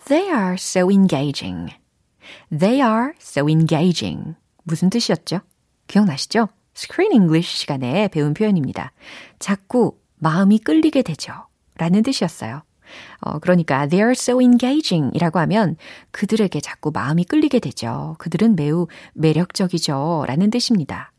They 0.07 0.29
are 0.33 0.53
so 0.53 0.89
engaging. 0.89 1.73
They 2.57 2.79
are 2.79 3.11
so 3.19 3.49
engaging. 3.49 4.35
무슨 4.63 4.89
뜻이었죠? 4.89 5.41
기억나시죠? 5.87 6.47
Screen 6.73 7.11
English 7.11 7.53
시간에 7.57 8.07
배운 8.07 8.33
표현입니다. 8.33 8.93
자꾸 9.39 9.97
마음이 10.19 10.59
끌리게 10.59 11.01
되죠. 11.01 11.33
라는 11.77 12.01
뜻이었어요. 12.01 12.61
어, 13.21 13.39
그러니까 13.39 13.87
they 13.87 14.01
are 14.01 14.11
so 14.11 14.41
engaging 14.41 15.11
이라고 15.15 15.39
하면 15.39 15.75
그들에게 16.11 16.59
자꾸 16.61 16.91
마음이 16.93 17.25
끌리게 17.25 17.59
되죠. 17.59 18.15
그들은 18.19 18.55
매우 18.55 18.87
매력적이죠. 19.13 20.25
라는 20.27 20.49
뜻입니다. 20.49 21.11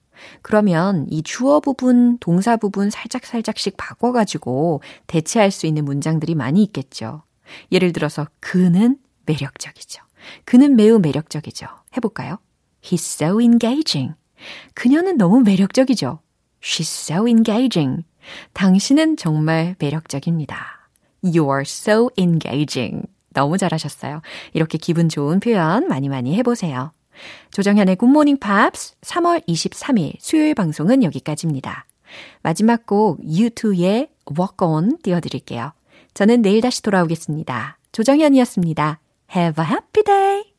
그러면 0.43 1.07
이 1.11 1.23
주어 1.23 1.61
부분, 1.61 2.19
동사 2.19 2.57
부분 2.57 2.91
살짝살짝씩 2.91 3.77
바꿔가지고 3.77 4.83
대체할 5.07 5.51
수 5.51 5.67
있는 5.67 5.85
문장들이 5.85 6.35
많이 6.35 6.63
있겠죠. 6.63 7.23
예를 7.73 7.93
들어서 7.93 8.27
그는 8.41 8.97
매력적이죠. 9.27 10.03
그는 10.45 10.77
매우 10.77 10.99
매력적이죠. 10.99 11.67
해볼까요? 11.97 12.39
He's 12.83 13.23
so 13.23 13.41
engaging. 13.41 14.15
그녀는 14.75 15.17
너무 15.17 15.41
매력적이죠. 15.41 16.21
She's 16.63 17.13
so 17.13 17.29
engaging. 17.29 18.05
당신은 18.53 19.17
정말 19.17 19.77
매력적입니다. 19.79 20.74
You're 21.25 21.63
so 21.63 22.11
engaging. 22.17 23.07
너무 23.33 23.59
잘하셨어요. 23.59 24.23
이렇게 24.53 24.79
기분 24.79 25.09
좋은 25.09 25.41
표현 25.41 25.89
많이 25.89 26.09
많이 26.09 26.37
해보세요. 26.37 26.93
조정현의 27.51 27.97
굿모닝 27.97 28.39
팝스 28.39 28.95
3월 29.01 29.47
23일 29.47 30.15
수요일 30.19 30.55
방송은 30.55 31.03
여기까지입니다. 31.03 31.87
마지막 32.43 32.87
곡 32.87 33.21
U2의 33.21 34.09
Walk 34.39 34.57
On 34.61 34.99
띄워드릴게요. 35.03 35.73
저는 36.15 36.43
내일 36.43 36.61
다시 36.61 36.83
돌아오겠습니다. 36.83 37.79
조정현이었습니다. 37.93 39.01
Have 39.35 39.65
a 39.65 39.71
happy 39.71 40.05
day! 40.05 40.54